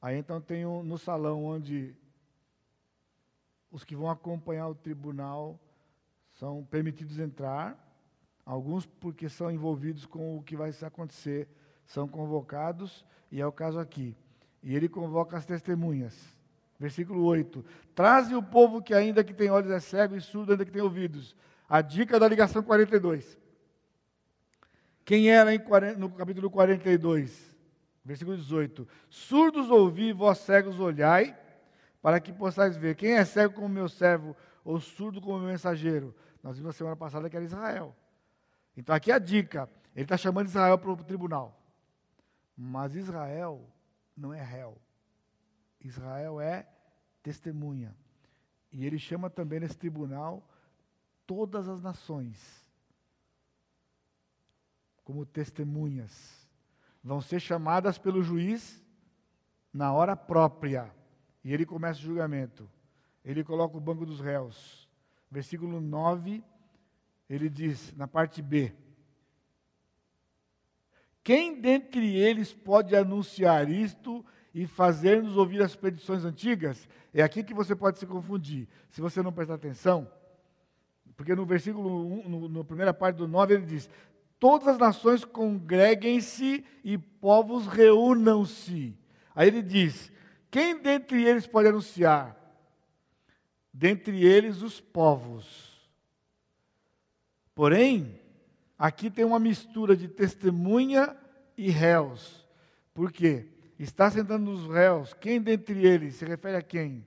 [0.00, 1.96] Aí então tem um, no salão onde
[3.70, 5.58] os que vão acompanhar o tribunal
[6.38, 7.82] são permitidos entrar.
[8.44, 11.48] Alguns, porque são envolvidos com o que vai acontecer,
[11.84, 14.16] são convocados, e é o caso aqui.
[14.62, 16.14] E ele convoca as testemunhas.
[16.78, 17.64] Versículo 8.
[17.94, 20.82] Traze o povo que ainda que tem olhos é cego e surdo ainda que tem
[20.82, 21.34] ouvidos.
[21.68, 23.36] A dica da ligação 42.
[25.04, 25.60] Quem era em,
[25.96, 27.56] no capítulo 42?
[28.04, 28.86] Versículo 18.
[29.08, 31.36] Surdos ouvi, vós cegos olhai,
[32.00, 32.94] para que possais ver.
[32.94, 36.14] Quem é cego como meu servo, ou surdo como meu mensageiro?
[36.46, 37.92] Nós vimos na semana passada que era Israel.
[38.76, 39.68] Então aqui é a dica.
[39.96, 41.60] Ele está chamando Israel para o tribunal.
[42.56, 43.68] Mas Israel
[44.16, 44.80] não é réu.
[45.80, 46.64] Israel é
[47.20, 47.92] testemunha.
[48.70, 50.48] E ele chama também nesse tribunal
[51.26, 52.64] todas as nações
[55.02, 56.48] como testemunhas.
[57.02, 58.80] Vão ser chamadas pelo juiz
[59.72, 60.94] na hora própria.
[61.42, 62.70] E ele começa o julgamento.
[63.24, 64.85] Ele coloca o banco dos réus.
[65.30, 66.42] Versículo 9,
[67.28, 68.72] ele diz, na parte B:
[71.22, 74.24] Quem dentre eles pode anunciar isto
[74.54, 79.22] e fazer-nos ouvir as predições antigas, é aqui que você pode se confundir, se você
[79.22, 80.10] não prestar atenção.
[81.16, 83.88] Porque no versículo 1, no, no primeira parte do 9, ele diz:
[84.38, 88.94] Todas as nações congreguem-se e povos reúnam-se.
[89.34, 90.12] Aí ele diz:
[90.50, 92.36] Quem dentre eles pode anunciar?
[93.78, 95.86] Dentre eles os povos.
[97.54, 98.18] Porém,
[98.78, 101.14] aqui tem uma mistura de testemunha
[101.58, 102.48] e réus.
[102.94, 103.48] Por quê?
[103.78, 105.12] Está sentando os réus.
[105.12, 107.06] Quem dentre eles se refere a quem?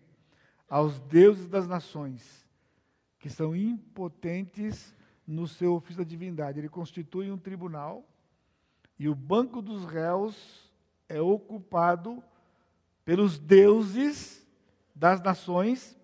[0.70, 2.48] Aos deuses das nações,
[3.18, 4.96] que são impotentes
[5.26, 6.60] no seu ofício da divindade.
[6.60, 8.08] Ele constitui um tribunal
[9.00, 10.70] e o banco dos réus
[11.08, 12.24] é ocupado
[13.04, 14.48] pelos deuses
[14.94, 15.98] das nações.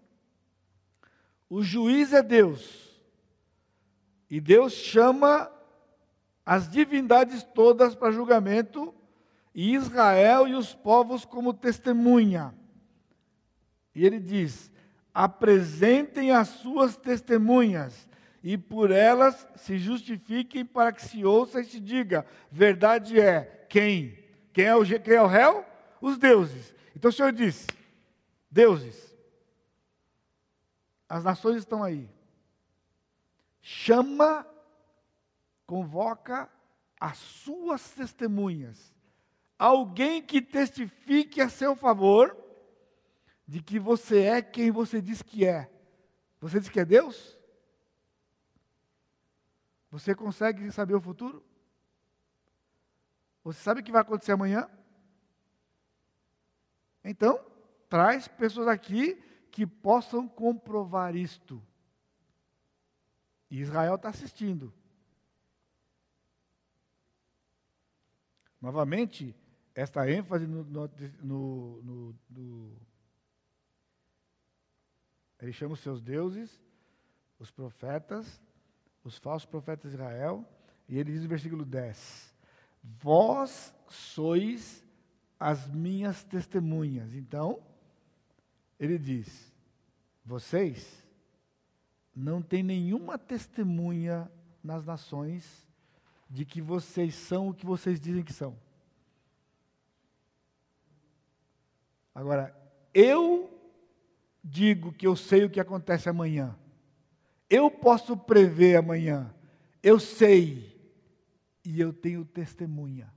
[1.49, 2.85] O juiz é Deus.
[4.29, 5.51] E Deus chama
[6.45, 8.93] as divindades todas para julgamento
[9.53, 12.53] e Israel e os povos como testemunha.
[13.93, 14.71] E ele diz:
[15.13, 18.09] apresentem as suas testemunhas,
[18.43, 24.19] e por elas se justifiquem para que se ouça e se diga: verdade é quem?
[24.51, 25.65] Quem é o, quem é o réu?
[26.01, 26.75] Os deuses.
[26.95, 27.65] Então o Senhor diz:
[28.51, 29.14] deuses,
[31.07, 32.09] as nações estão aí.
[33.61, 34.45] Chama,
[35.65, 36.49] convoca
[36.99, 38.95] as suas testemunhas
[39.57, 42.35] alguém que testifique a seu favor
[43.47, 45.69] de que você é quem você diz que é.
[46.39, 47.37] Você diz que é Deus?
[49.91, 51.43] Você consegue saber o futuro?
[53.43, 54.69] Você sabe o que vai acontecer amanhã?
[57.03, 57.39] Então,
[57.87, 59.21] traz pessoas aqui
[59.55, 61.63] que possam comprovar isto.
[63.49, 64.73] E Israel está assistindo.
[68.59, 69.33] Novamente,
[69.73, 70.89] esta ênfase no, no,
[71.23, 72.77] no, no,
[75.39, 76.61] Ele chama os seus deuses,
[77.39, 78.41] os profetas,
[79.05, 80.45] os falsos profetas de Israel,
[80.89, 82.35] e ele diz no versículo 10:
[82.83, 84.85] Vós sois
[85.39, 87.13] as minhas testemunhas.
[87.13, 87.63] Então,
[88.79, 89.53] ele diz:
[90.25, 91.03] Vocês
[92.15, 94.31] não têm nenhuma testemunha
[94.63, 95.67] nas nações
[96.29, 98.57] de que vocês são o que vocês dizem que são.
[102.13, 102.55] Agora,
[102.93, 103.49] eu
[104.43, 106.57] digo que eu sei o que acontece amanhã.
[107.49, 109.33] Eu posso prever amanhã.
[109.83, 110.73] Eu sei.
[111.63, 113.13] E eu tenho testemunha.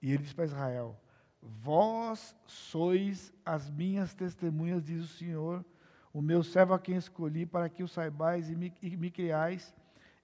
[0.00, 0.98] E ele diz para Israel:
[1.42, 5.64] Vós sois as minhas testemunhas, diz o Senhor,
[6.12, 9.74] o meu servo a quem escolhi, para que o saibais e me, e me criais,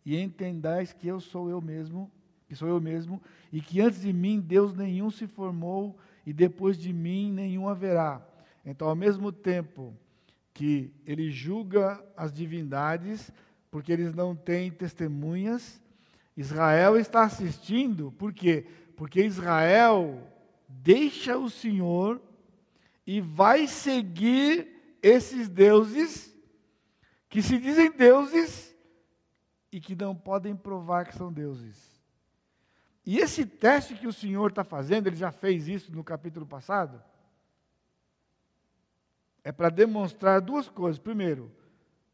[0.04, 2.10] e entendais que eu sou eu mesmo,
[2.46, 3.20] que sou eu mesmo,
[3.52, 8.20] e que antes de mim Deus nenhum se formou, e depois de mim nenhum haverá.
[8.64, 9.94] Então, ao mesmo tempo
[10.52, 13.30] que ele julga as divindades,
[13.70, 15.80] porque eles não têm testemunhas,
[16.36, 18.66] Israel está assistindo, por quê?
[18.96, 20.20] Porque Israel
[20.68, 22.20] deixa o Senhor
[23.06, 26.34] e vai seguir esses deuses
[27.28, 28.74] que se dizem deuses
[29.70, 31.96] e que não podem provar que são deuses.
[33.04, 37.00] E esse teste que o Senhor está fazendo, ele já fez isso no capítulo passado,
[39.44, 40.98] é para demonstrar duas coisas.
[40.98, 41.52] Primeiro,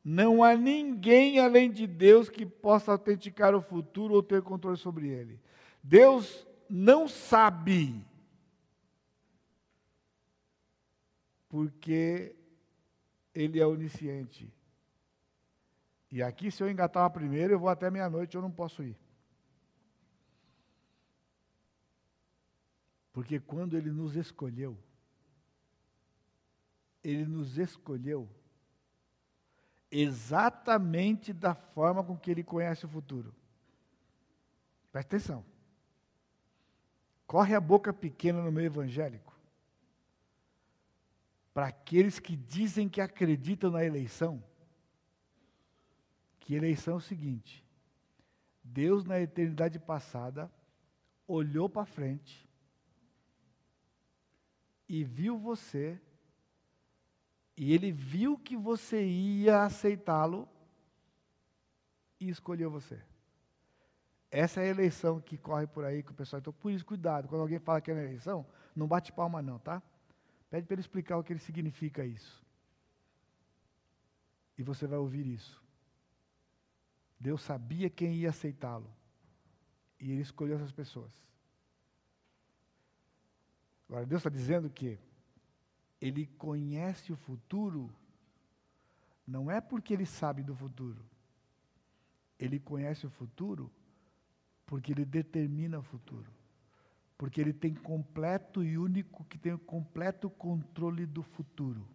[0.05, 5.09] não há ninguém além de Deus que possa autenticar o futuro ou ter controle sobre
[5.09, 5.41] ele.
[5.83, 8.05] Deus não sabe,
[11.53, 12.35] porque
[13.35, 14.51] Ele é onisciente.
[16.11, 18.97] E aqui, se eu engatar uma primeira, eu vou até meia-noite, eu não posso ir.
[23.13, 24.79] Porque quando Ele nos escolheu,
[27.05, 28.27] Ele nos escolheu
[29.91, 33.35] exatamente da forma com que Ele conhece o futuro.
[34.91, 35.45] Presta atenção.
[37.27, 39.32] Corre a boca pequena no meio evangélico.
[41.53, 44.43] Para aqueles que dizem que acreditam na eleição,
[46.41, 47.65] que eleição é o seguinte:
[48.63, 50.51] Deus, na eternidade passada,
[51.27, 52.49] olhou para frente
[54.89, 56.01] e viu você,
[57.57, 60.49] e ele viu que você ia aceitá-lo
[62.19, 63.03] e escolheu você.
[64.31, 66.41] Essa é a eleição que corre por aí com o pessoal.
[66.41, 67.29] Então, por isso, cuidado.
[67.29, 69.83] Quando alguém fala que é uma eleição, não bate palma, não, tá?
[70.53, 72.45] Pede para ele explicar o que ele significa isso.
[74.59, 75.59] E você vai ouvir isso.
[77.19, 78.95] Deus sabia quem ia aceitá-lo.
[79.99, 81.11] E ele escolheu essas pessoas.
[83.89, 84.99] Agora, Deus está dizendo que
[85.99, 87.91] Ele conhece o futuro,
[89.27, 91.03] não é porque Ele sabe do futuro.
[92.39, 93.73] Ele conhece o futuro
[94.67, 96.31] porque Ele determina o futuro.
[97.23, 101.87] Porque Ele tem completo e único, que tem o completo controle do futuro.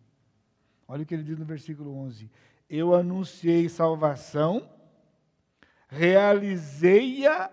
[0.87, 2.31] Olha o que ele diz no versículo 11:
[2.69, 4.69] Eu anunciei salvação
[5.87, 7.49] Realizei-a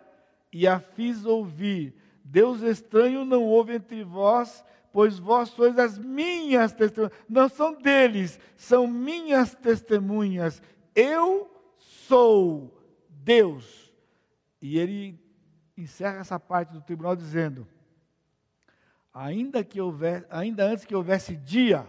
[0.53, 1.95] e a fiz ouvir.
[2.25, 7.13] Deus estranho não houve entre vós, pois vós sois as minhas testemunhas.
[7.29, 10.61] Não são deles, são minhas testemunhas.
[10.95, 12.77] Eu sou
[13.09, 13.93] Deus.
[14.61, 15.19] E ele
[15.77, 17.67] encerra essa parte do tribunal dizendo:
[19.13, 21.87] ainda que houver, ainda antes que houvesse dia,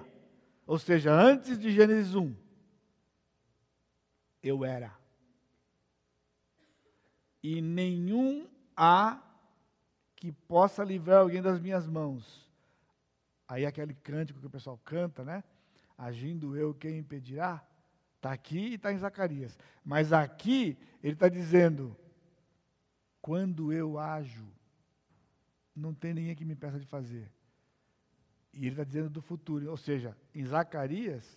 [0.65, 2.35] ou seja, antes de Gênesis 1,
[4.41, 4.93] eu era.
[7.41, 9.21] E nenhum há
[10.15, 12.49] que possa livrar alguém das minhas mãos.
[13.47, 15.43] Aí aquele cântico que o pessoal canta, né?
[15.97, 17.63] Agindo eu, quem impedirá?
[18.15, 19.57] Está aqui e está em Zacarias.
[19.83, 21.95] Mas aqui ele está dizendo:
[23.25, 24.45] quando eu ajo,
[25.75, 27.27] não tem ninguém que me peça de fazer.
[28.53, 29.67] E ele está dizendo do futuro.
[29.67, 31.35] Ou seja, em Zacarias,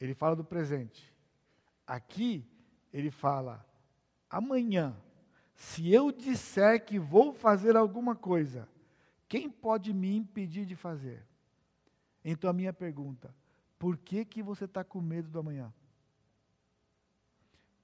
[0.00, 1.14] ele fala do presente.
[1.86, 2.44] Aqui,
[2.92, 3.64] ele fala:
[4.28, 5.00] amanhã,
[5.54, 8.68] se eu disser que vou fazer alguma coisa,
[9.28, 11.24] quem pode me impedir de fazer?
[12.24, 13.32] Então a minha pergunta:
[13.78, 15.72] por que, que você está com medo do amanhã?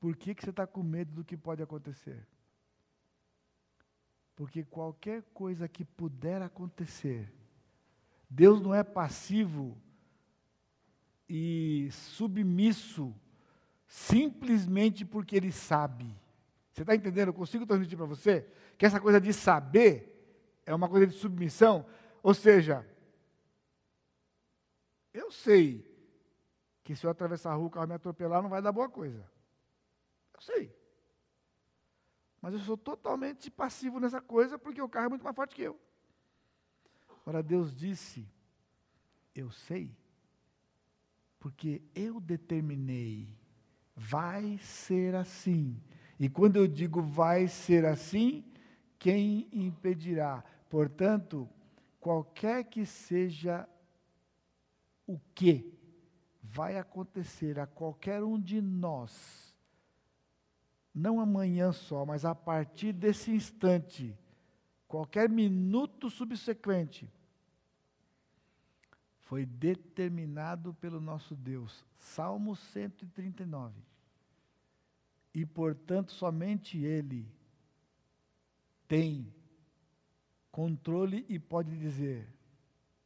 [0.00, 2.26] Por que, que você está com medo do que pode acontecer?
[4.35, 7.32] Porque qualquer coisa que puder acontecer,
[8.28, 9.80] Deus não é passivo
[11.28, 13.14] e submisso
[13.87, 16.07] simplesmente porque Ele sabe.
[16.72, 17.28] Você está entendendo?
[17.28, 20.11] Eu consigo transmitir para você que essa coisa de saber
[20.66, 21.87] é uma coisa de submissão.
[22.22, 22.85] Ou seja,
[25.12, 25.89] eu sei
[26.82, 29.24] que se eu atravessar a rua, o carro me atropelar, não vai dar boa coisa.
[30.35, 30.84] Eu sei.
[32.45, 35.62] Mas eu sou totalmente passivo nessa coisa porque o carro é muito mais forte que
[35.62, 35.80] eu.
[37.22, 38.28] Agora Deus disse:
[39.34, 39.90] Eu sei,
[41.40, 43.34] porque eu determinei,
[43.97, 45.82] vai ser assim.
[46.20, 48.45] E quando eu digo vai ser assim,
[48.99, 50.45] quem impedirá?
[50.68, 51.49] Portanto,
[51.99, 53.66] qualquer que seja
[55.07, 55.72] o que
[56.42, 59.43] vai acontecer a qualquer um de nós,
[60.95, 64.16] não amanhã só, mas a partir desse instante,
[64.86, 67.11] qualquer minuto subsequente,
[69.22, 71.84] foi determinado pelo nosso Deus.
[71.99, 73.74] Salmo 139.
[75.34, 77.26] E, portanto, somente Ele
[78.86, 79.34] tem
[80.53, 82.32] controle e pode dizer: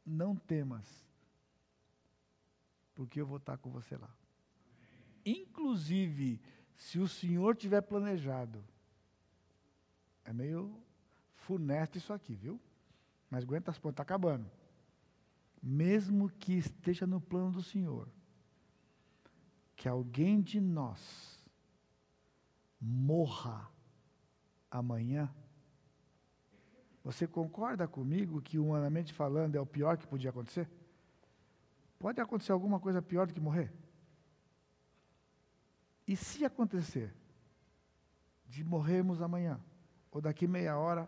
[0.05, 0.85] não temas,
[2.93, 4.13] porque eu vou estar com você lá.
[5.25, 6.39] Inclusive,
[6.79, 8.63] se o senhor tiver planejado,
[10.23, 10.81] é meio
[11.35, 12.59] funesto isso aqui, viu?
[13.29, 14.49] Mas aguenta as pontas, está acabando.
[15.61, 18.07] Mesmo que esteja no plano do Senhor,
[19.75, 21.37] que alguém de nós
[22.79, 23.69] morra
[24.71, 25.29] amanhã,
[27.03, 30.69] você concorda comigo que, humanamente falando, é o pior que podia acontecer?
[31.99, 33.73] Pode acontecer alguma coisa pior do que morrer?
[36.09, 37.13] E se acontecer
[38.47, 39.61] de morrermos amanhã,
[40.09, 41.07] ou daqui meia hora,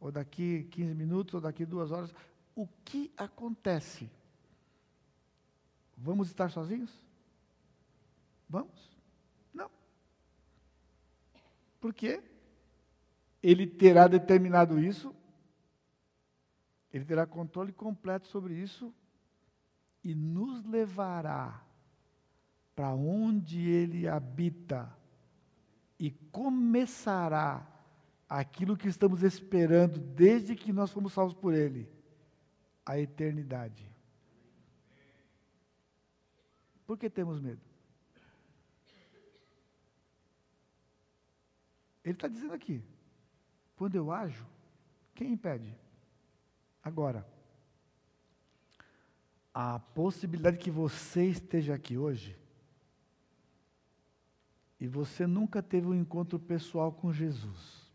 [0.00, 2.14] ou daqui 15 minutos, ou daqui duas horas,
[2.54, 4.10] o que acontece?
[5.94, 6.90] Vamos estar sozinhos?
[8.48, 8.90] Vamos?
[9.52, 9.70] Não.
[11.78, 12.22] Por quê?
[13.42, 15.14] Ele terá determinado isso,
[16.90, 18.94] ele terá controle completo sobre isso
[20.02, 21.67] e nos levará
[22.78, 24.96] para onde ele habita
[25.98, 27.66] e começará
[28.28, 31.90] aquilo que estamos esperando desde que nós fomos salvos por ele
[32.86, 33.90] a eternidade.
[36.86, 37.60] Por que temos medo?
[42.04, 42.80] Ele está dizendo aqui:
[43.74, 44.46] quando eu ajo,
[45.16, 45.76] quem impede?
[46.80, 47.26] Agora,
[49.52, 52.38] a possibilidade que você esteja aqui hoje
[54.80, 57.88] e você nunca teve um encontro pessoal com Jesus.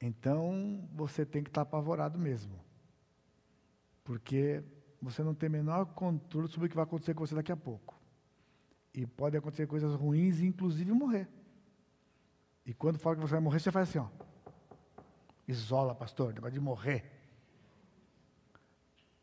[0.00, 2.58] Então, você tem que estar apavorado mesmo.
[4.04, 4.62] Porque
[5.00, 8.00] você não tem menor controle sobre o que vai acontecer com você daqui a pouco.
[8.94, 11.28] E pode acontecer coisas ruins, inclusive morrer.
[12.64, 14.08] E quando fala que você vai morrer, você faz assim, ó.
[15.48, 17.10] Isola, pastor, negócio de morrer.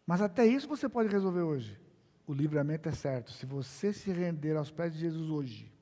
[0.06, 1.89] Mas até isso você pode resolver hoje
[2.30, 3.32] o livramento é certo.
[3.32, 5.74] Se você se render aos pés de Jesus hoje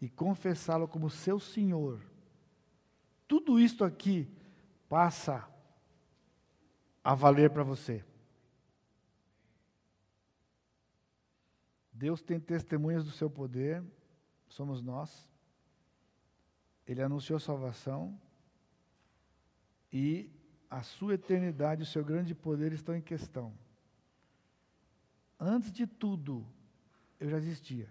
[0.00, 2.00] e confessá-lo como seu Senhor,
[3.26, 4.30] tudo isto aqui
[4.88, 5.44] passa
[7.02, 8.04] a valer para você.
[11.92, 13.82] Deus tem testemunhas do seu poder,
[14.46, 15.28] somos nós.
[16.86, 18.16] ele anunciou salvação
[19.92, 20.30] e
[20.70, 23.65] a sua eternidade, o seu grande poder estão em questão.
[25.38, 26.46] Antes de tudo,
[27.20, 27.88] eu já existia.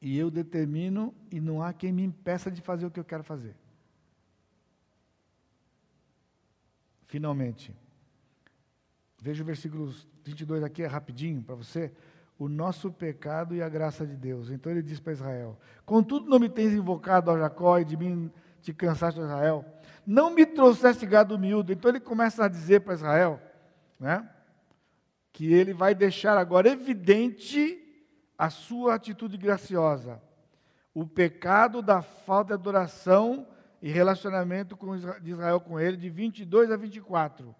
[0.00, 3.22] E eu determino e não há quem me impeça de fazer o que eu quero
[3.22, 3.54] fazer.
[7.06, 7.74] Finalmente,
[9.20, 11.92] veja o versículo 22 aqui, é rapidinho para você.
[12.38, 14.50] O nosso pecado e a graça de Deus.
[14.50, 18.32] Então ele diz para Israel: Contudo, não me tens invocado a Jacó e de mim
[18.62, 19.64] te cansaste, Israel.
[20.06, 21.72] Não me trouxeste gado miúdo.
[21.72, 23.40] Então ele começa a dizer para Israel,
[24.00, 24.28] né?
[25.32, 27.78] Que ele vai deixar agora evidente
[28.36, 30.20] a sua atitude graciosa.
[30.94, 33.46] O pecado da falta de adoração
[33.80, 34.78] e relacionamento
[35.20, 37.54] de Israel com ele, de 22 a 24.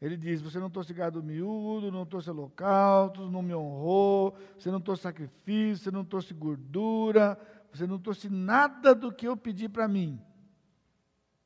[0.00, 4.80] Ele diz: Você não trouxe gado miúdo, não trouxe holocausto, não me honrou, você não
[4.80, 7.38] trouxe sacrifício, você não trouxe gordura,
[7.72, 10.20] você não trouxe nada do que eu pedi para mim.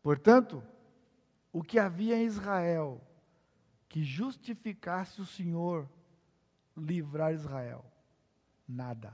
[0.03, 0.63] Portanto,
[1.53, 3.01] o que havia em Israel
[3.91, 5.87] que justificasse o Senhor
[6.77, 7.85] livrar Israel?
[8.67, 9.13] Nada.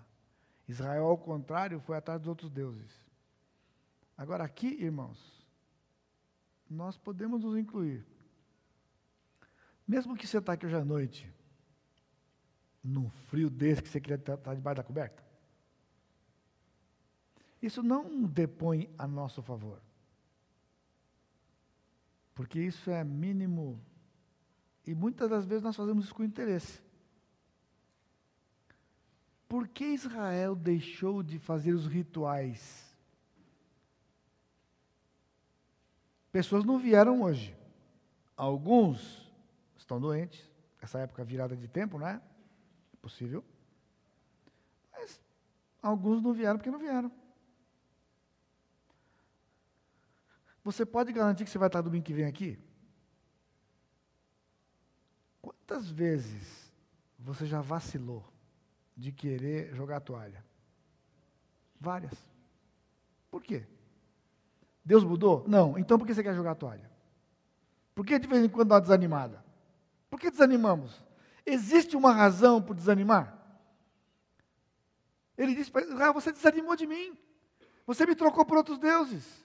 [0.69, 2.93] Israel, ao contrário, foi atrás dos outros deuses.
[4.19, 5.19] Agora, aqui, irmãos,
[6.69, 8.07] nós podemos nos incluir.
[9.89, 11.33] Mesmo que você está aqui hoje à noite,
[12.85, 15.25] num frio desse que você queria estar tá, tá debaixo da coberta,
[17.63, 19.81] isso não depõe a nosso favor.
[22.35, 23.83] Porque isso é mínimo.
[24.87, 26.81] E muitas das vezes nós fazemos isso com interesse.
[29.49, 32.87] Por que Israel deixou de fazer os rituais?
[36.31, 37.57] Pessoas não vieram hoje.
[38.37, 39.33] Alguns
[39.77, 40.49] estão doentes.
[40.81, 42.21] Essa época virada de tempo, não é?
[42.93, 43.45] É possível.
[44.93, 45.21] Mas
[45.83, 47.11] alguns não vieram porque não vieram.
[50.63, 52.59] Você pode garantir que você vai estar domingo que vem aqui?
[55.67, 56.71] Quantas vezes
[57.19, 58.23] você já vacilou
[58.97, 60.45] de querer jogar a toalha?
[61.81, 62.13] Várias.
[63.29, 63.65] Por quê?
[64.85, 65.45] Deus mudou?
[65.49, 65.77] Não.
[65.77, 66.89] Então por que você quer jogar a toalha?
[67.97, 69.45] Por que de vez em quando dá uma desanimada?
[70.09, 71.03] Por que desanimamos?
[71.45, 73.37] Existe uma razão por desanimar?
[75.37, 77.19] Ele disse para Israel: Você desanimou de mim.
[77.89, 79.45] Você me trocou por outros deuses.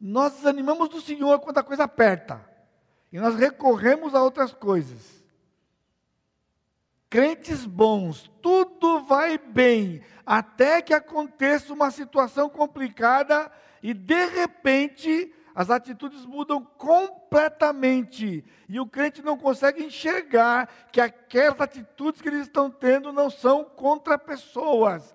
[0.00, 2.42] Nós desanimamos do Senhor quando a coisa aperta.
[3.12, 5.21] E nós recorremos a outras coisas.
[7.12, 13.52] Crentes bons, tudo vai bem, até que aconteça uma situação complicada
[13.82, 18.42] e de repente as atitudes mudam completamente.
[18.66, 23.62] E o crente não consegue enxergar que aquelas atitudes que eles estão tendo não são
[23.62, 25.14] contra pessoas.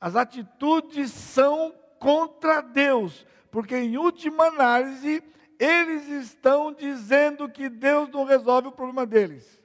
[0.00, 5.20] As atitudes são contra Deus porque em última análise,
[5.58, 9.63] eles estão dizendo que Deus não resolve o problema deles.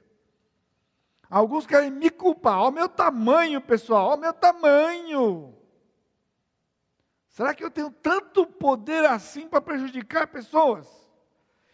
[1.30, 2.58] Alguns querem me culpar.
[2.58, 5.56] Olha o meu tamanho, pessoal, olha o meu tamanho.
[7.28, 10.88] Será que eu tenho tanto poder assim para prejudicar pessoas?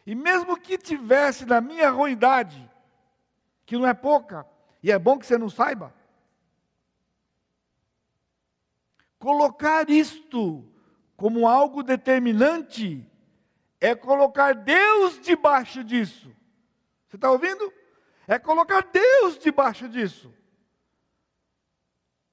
[0.06, 2.70] E mesmo que tivesse na minha ruindade,
[3.64, 4.46] que não é pouca,
[4.82, 5.92] e é bom que você não saiba,
[9.18, 10.64] colocar isto
[11.16, 13.10] como algo determinante
[13.80, 16.30] é colocar Deus debaixo disso.
[17.08, 17.72] Você está ouvindo?
[18.26, 20.34] É colocar Deus debaixo disso.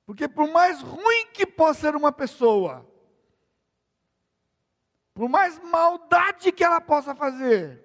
[0.05, 2.85] Porque por mais ruim que possa ser uma pessoa,
[5.13, 7.83] por mais maldade que ela possa fazer,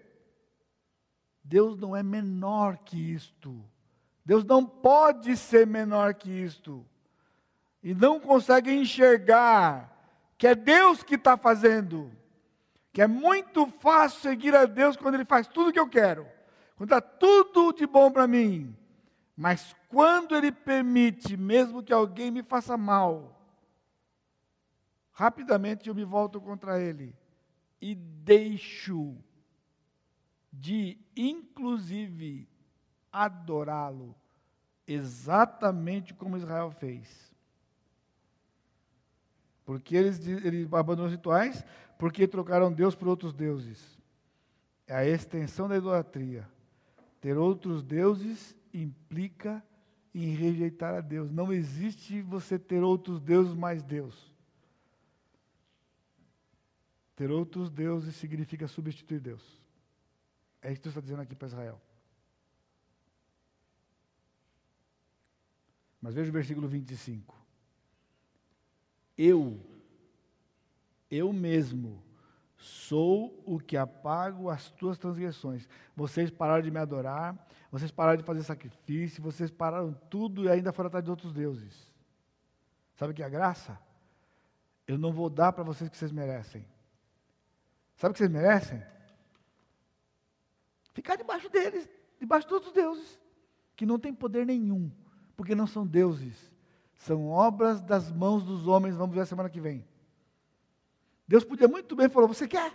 [1.44, 3.64] Deus não é menor que isto.
[4.24, 6.84] Deus não pode ser menor que isto.
[7.82, 9.96] E não consegue enxergar
[10.36, 12.12] que é Deus que está fazendo,
[12.92, 16.26] que é muito fácil seguir a Deus quando Ele faz tudo o que eu quero,
[16.78, 18.72] quando está tudo de bom para mim,
[19.36, 23.36] mas quando Ele permite, mesmo que alguém me faça mal,
[25.10, 27.12] rapidamente eu me volto contra Ele
[27.80, 29.16] e deixo
[30.52, 32.48] de, inclusive,
[33.10, 34.14] adorá-lo,
[34.86, 37.34] exatamente como Israel fez.
[39.64, 41.64] Porque eles, eles abandonaram os rituais,
[41.98, 43.98] porque trocaram Deus por outros deuses.
[44.86, 46.48] É a extensão da idolatria.
[47.20, 49.62] Ter outros deuses implica
[50.14, 51.30] em rejeitar a Deus.
[51.30, 54.32] Não existe você ter outros deuses mais Deus.
[57.16, 59.42] Ter outros deuses significa substituir Deus.
[60.62, 61.80] É isso que Deus está dizendo aqui para Israel.
[66.00, 67.38] Mas veja o versículo 25
[69.18, 69.60] eu
[71.10, 72.00] Eu mesmo
[72.58, 75.68] sou o que apago as tuas transgressões.
[75.94, 77.36] Vocês pararam de me adorar,
[77.70, 81.88] vocês pararam de fazer sacrifício, vocês pararam tudo e ainda foram atrás de outros deuses.
[82.96, 83.78] Sabe o que é a graça?
[84.86, 86.66] Eu não vou dar para vocês o que vocês merecem.
[87.96, 88.82] Sabe o que vocês merecem?
[90.92, 93.20] Ficar debaixo deles, debaixo de outros deuses,
[93.76, 94.90] que não têm poder nenhum,
[95.36, 96.50] porque não são deuses,
[96.96, 98.96] são obras das mãos dos homens.
[98.96, 99.86] Vamos ver a semana que vem.
[101.28, 102.72] Deus podia muito bem falar: Você quer?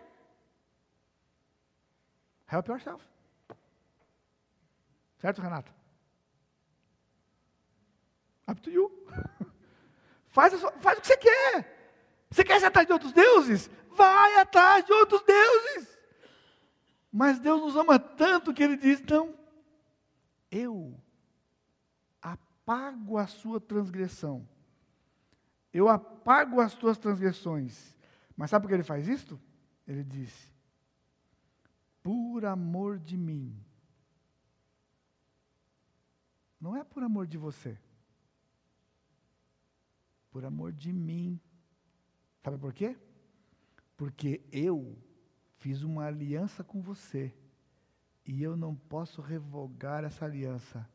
[2.49, 3.03] Help yourself.
[5.17, 5.73] Certo, Renato?
[8.47, 8.91] Up to you.
[10.29, 12.25] faz, sua, faz o que você quer.
[12.29, 13.69] Você quer ir atrás de outros deuses?
[13.89, 15.97] Vai atrás de outros deuses.
[17.11, 19.33] Mas Deus nos ama tanto que Ele diz: Não,
[20.51, 20.95] eu
[22.21, 24.47] apago a sua transgressão.
[25.73, 27.93] Eu apago as tuas transgressões
[28.35, 29.39] mas sabe por que ele faz isto?
[29.87, 30.53] Ele disse:
[32.03, 33.57] por amor de mim.
[36.59, 37.79] Não é por amor de você.
[40.29, 41.39] Por amor de mim.
[42.43, 42.97] Sabe por quê?
[43.95, 44.97] Porque eu
[45.57, 47.33] fiz uma aliança com você.
[48.25, 50.87] E eu não posso revogar essa aliança.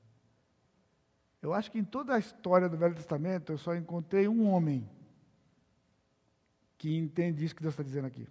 [1.40, 4.88] Eu acho que em toda a história do Velho Testamento eu só encontrei um homem
[6.78, 8.26] que entende isso que Deus está dizendo aqui.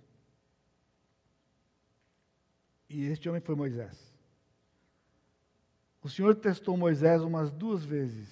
[2.89, 4.15] E este homem foi Moisés.
[6.01, 8.29] O Senhor testou Moisés umas duas vezes,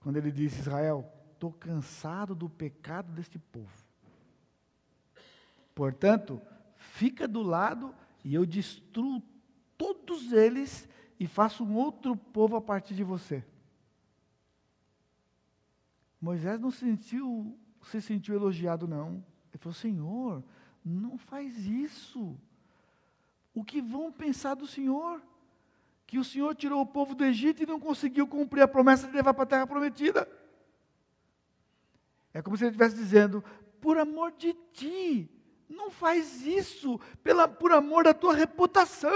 [0.00, 3.72] quando ele disse: Israel, estou cansado do pecado deste povo.
[5.74, 6.40] Portanto,
[6.76, 9.22] fica do lado e eu destruo
[9.78, 10.86] todos eles
[11.18, 13.42] e faço um outro povo a partir de você.
[16.20, 19.24] Moisés não sentiu se sentiu elogiado, não.
[19.50, 20.44] Ele falou: Senhor,
[20.84, 22.38] não faz isso.
[23.54, 25.22] O que vão pensar do Senhor?
[26.06, 29.14] Que o Senhor tirou o povo do Egito e não conseguiu cumprir a promessa de
[29.14, 30.28] levar para a terra prometida.
[32.34, 33.44] É como se ele estivesse dizendo:
[33.80, 35.30] por amor de ti,
[35.68, 39.10] não faz isso, pela, por amor da tua reputação.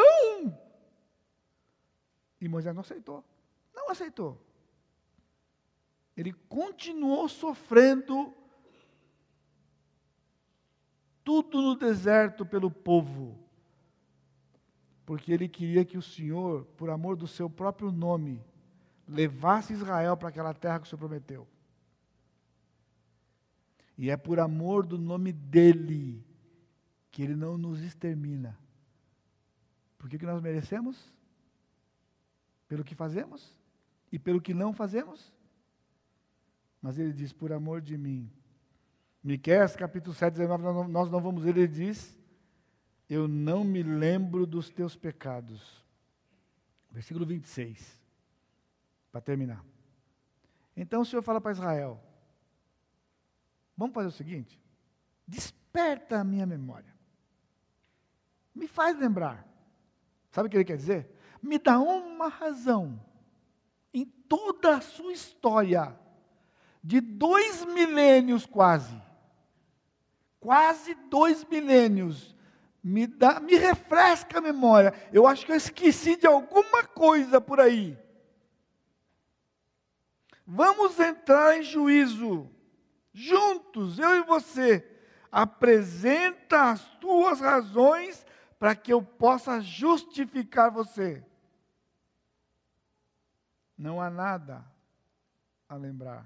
[2.41, 3.25] E Moisés não aceitou.
[3.75, 4.41] Não aceitou.
[6.17, 8.35] Ele continuou sofrendo
[11.27, 13.37] tudo no deserto pelo povo,
[15.05, 18.41] porque ele queria que o Senhor, por amor do seu próprio nome,
[19.09, 21.49] levasse Israel para aquela terra que o Senhor prometeu.
[23.99, 26.25] E é por amor do nome dele
[27.11, 28.57] que ele não nos extermina.
[29.99, 31.13] Por que, que nós merecemos?
[32.69, 33.59] Pelo que fazemos
[34.13, 35.33] e pelo que não fazemos?
[36.81, 38.31] Mas ele diz: por amor de mim,
[39.27, 42.17] Miqueias capítulo 7, 19, nós não vamos ler, ele diz,
[43.11, 45.85] eu não me lembro dos teus pecados.
[46.93, 48.01] Versículo 26,
[49.11, 49.65] para terminar.
[50.77, 52.01] Então o Senhor fala para Israel,
[53.77, 54.63] vamos fazer o seguinte,
[55.27, 56.95] desperta a minha memória,
[58.55, 59.45] me faz lembrar,
[60.31, 61.11] sabe o que ele quer dizer?
[61.43, 63.05] Me dá uma razão,
[63.93, 65.99] em toda a sua história,
[66.81, 69.05] de dois milênios quase,
[70.47, 72.33] quase dois milênios.
[72.81, 74.95] Me, dá, me refresca a memória.
[75.13, 77.99] Eu acho que eu esqueci de alguma coisa por aí.
[80.47, 82.49] Vamos entrar em juízo,
[83.13, 84.89] juntos, eu e você.
[85.33, 88.25] Apresenta as tuas razões
[88.57, 91.27] para que eu possa justificar você.
[93.77, 94.65] Não há nada
[95.69, 96.25] a lembrar.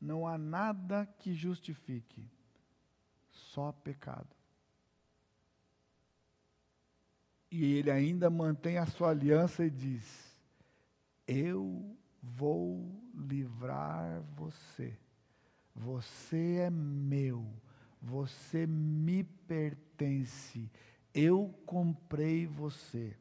[0.00, 2.28] Não há nada que justifique
[3.56, 4.28] só pecado.
[7.50, 10.38] E ele ainda mantém a sua aliança e diz:
[11.26, 14.98] Eu vou livrar você.
[15.74, 17.46] Você é meu.
[18.02, 20.70] Você me pertence.
[21.14, 23.16] Eu comprei você.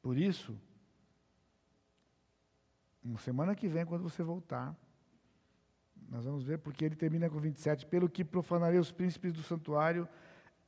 [0.00, 0.58] Por isso,
[3.04, 4.74] na semana que vem, quando você voltar,
[6.10, 7.86] nós vamos ver porque ele termina com 27.
[7.86, 10.08] Pelo que profanarei os príncipes do santuário,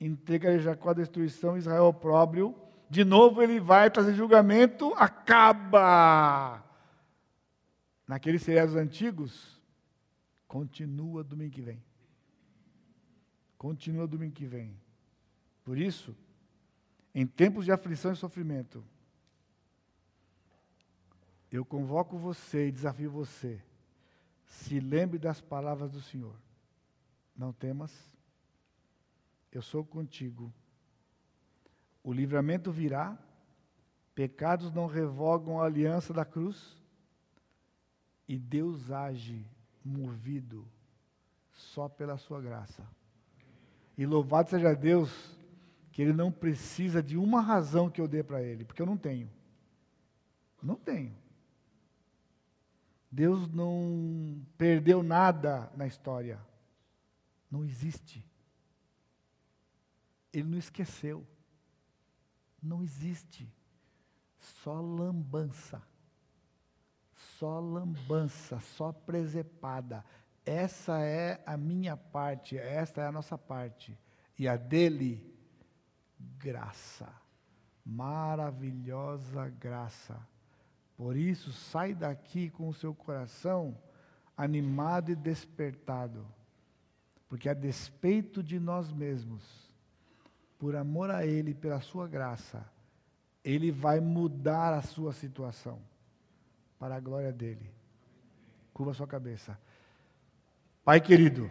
[0.00, 2.54] entregarei Jacó a destruição, Israel próprio.
[2.88, 6.62] De novo ele vai trazer julgamento, acaba.
[8.06, 9.60] Naqueles seriados antigos,
[10.46, 11.82] continua domingo que vem.
[13.56, 14.76] Continua domingo que vem.
[15.64, 16.16] Por isso,
[17.14, 18.84] em tempos de aflição e sofrimento,
[21.50, 23.62] eu convoco você e desafio você
[24.50, 26.34] se lembre das palavras do Senhor.
[27.36, 27.92] Não temas,
[29.52, 30.52] eu sou contigo.
[32.02, 33.16] O livramento virá,
[34.14, 36.76] pecados não revogam a aliança da cruz,
[38.28, 39.46] e Deus age
[39.84, 40.66] movido
[41.52, 42.86] só pela sua graça.
[43.96, 45.38] E louvado seja Deus
[45.92, 48.96] que Ele não precisa de uma razão que eu dê para Ele, porque eu não
[48.96, 49.30] tenho.
[50.62, 51.14] Não tenho.
[53.10, 56.40] Deus não perdeu nada na história.
[57.50, 58.24] Não existe.
[60.32, 61.26] Ele não esqueceu.
[62.62, 63.52] Não existe.
[64.38, 65.82] Só lambança.
[67.38, 70.04] Só lambança, só presepada.
[70.44, 73.98] Essa é a minha parte, esta é a nossa parte.
[74.38, 75.36] E a dele,
[76.38, 77.12] graça.
[77.84, 80.29] Maravilhosa graça.
[81.00, 83.74] Por isso, sai daqui com o seu coração
[84.36, 86.26] animado e despertado.
[87.26, 89.42] Porque a despeito de nós mesmos,
[90.58, 92.70] por amor a Ele, pela Sua graça,
[93.42, 95.80] Ele vai mudar a sua situação
[96.78, 97.72] para a glória dEle.
[98.74, 99.58] Curva sua cabeça.
[100.84, 101.50] Pai querido,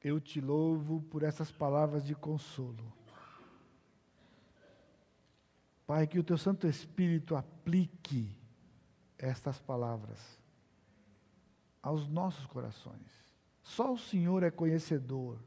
[0.00, 2.99] eu te louvo por essas palavras de consolo.
[5.90, 8.38] Pai, que o teu Santo Espírito aplique
[9.18, 10.38] estas palavras
[11.82, 13.10] aos nossos corações.
[13.60, 15.40] Só o Senhor é conhecedor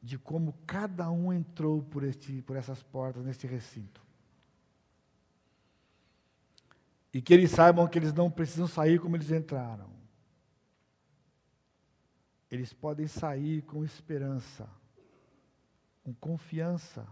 [0.00, 4.00] de como cada um entrou por, este, por essas portas, neste recinto.
[7.12, 9.90] E que eles saibam que eles não precisam sair como eles entraram.
[12.50, 14.66] Eles podem sair com esperança,
[16.02, 17.06] com confiança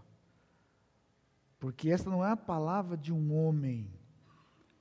[1.61, 3.87] porque essa não é a palavra de um homem,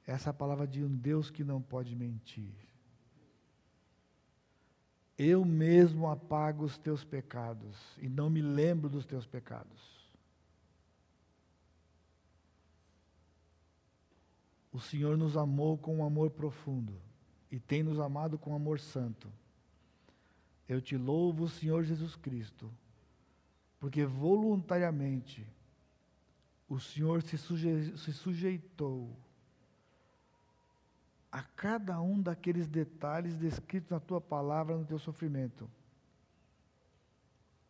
[0.06, 2.54] essa é a palavra de um Deus que não pode mentir.
[5.18, 10.10] Eu mesmo apago os teus pecados e não me lembro dos teus pecados.
[14.72, 16.98] O Senhor nos amou com um amor profundo
[17.50, 19.30] e tem nos amado com amor santo.
[20.66, 22.72] Eu te louvo, Senhor Jesus Cristo,
[23.78, 25.46] porque voluntariamente
[26.70, 29.10] o Senhor se, suje, se sujeitou
[31.30, 35.68] a cada um daqueles detalhes descritos na tua palavra, no teu sofrimento,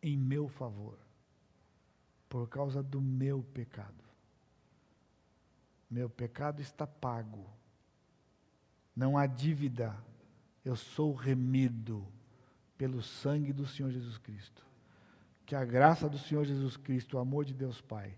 [0.03, 0.99] em meu favor,
[2.29, 4.03] por causa do meu pecado.
[5.89, 7.49] Meu pecado está pago,
[8.95, 9.97] não há dívida,
[10.63, 12.07] eu sou remido
[12.77, 14.63] pelo sangue do Senhor Jesus Cristo.
[15.43, 18.15] Que a graça do Senhor Jesus Cristo, o amor de Deus Pai,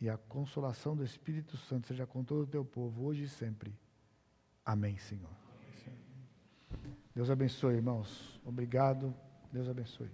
[0.00, 3.74] e a consolação do Espírito Santo seja com todo o teu povo, hoje e sempre.
[4.64, 5.30] Amém, Senhor.
[7.14, 8.40] Deus abençoe, irmãos.
[8.44, 9.14] Obrigado.
[9.52, 10.10] Deus abençoe.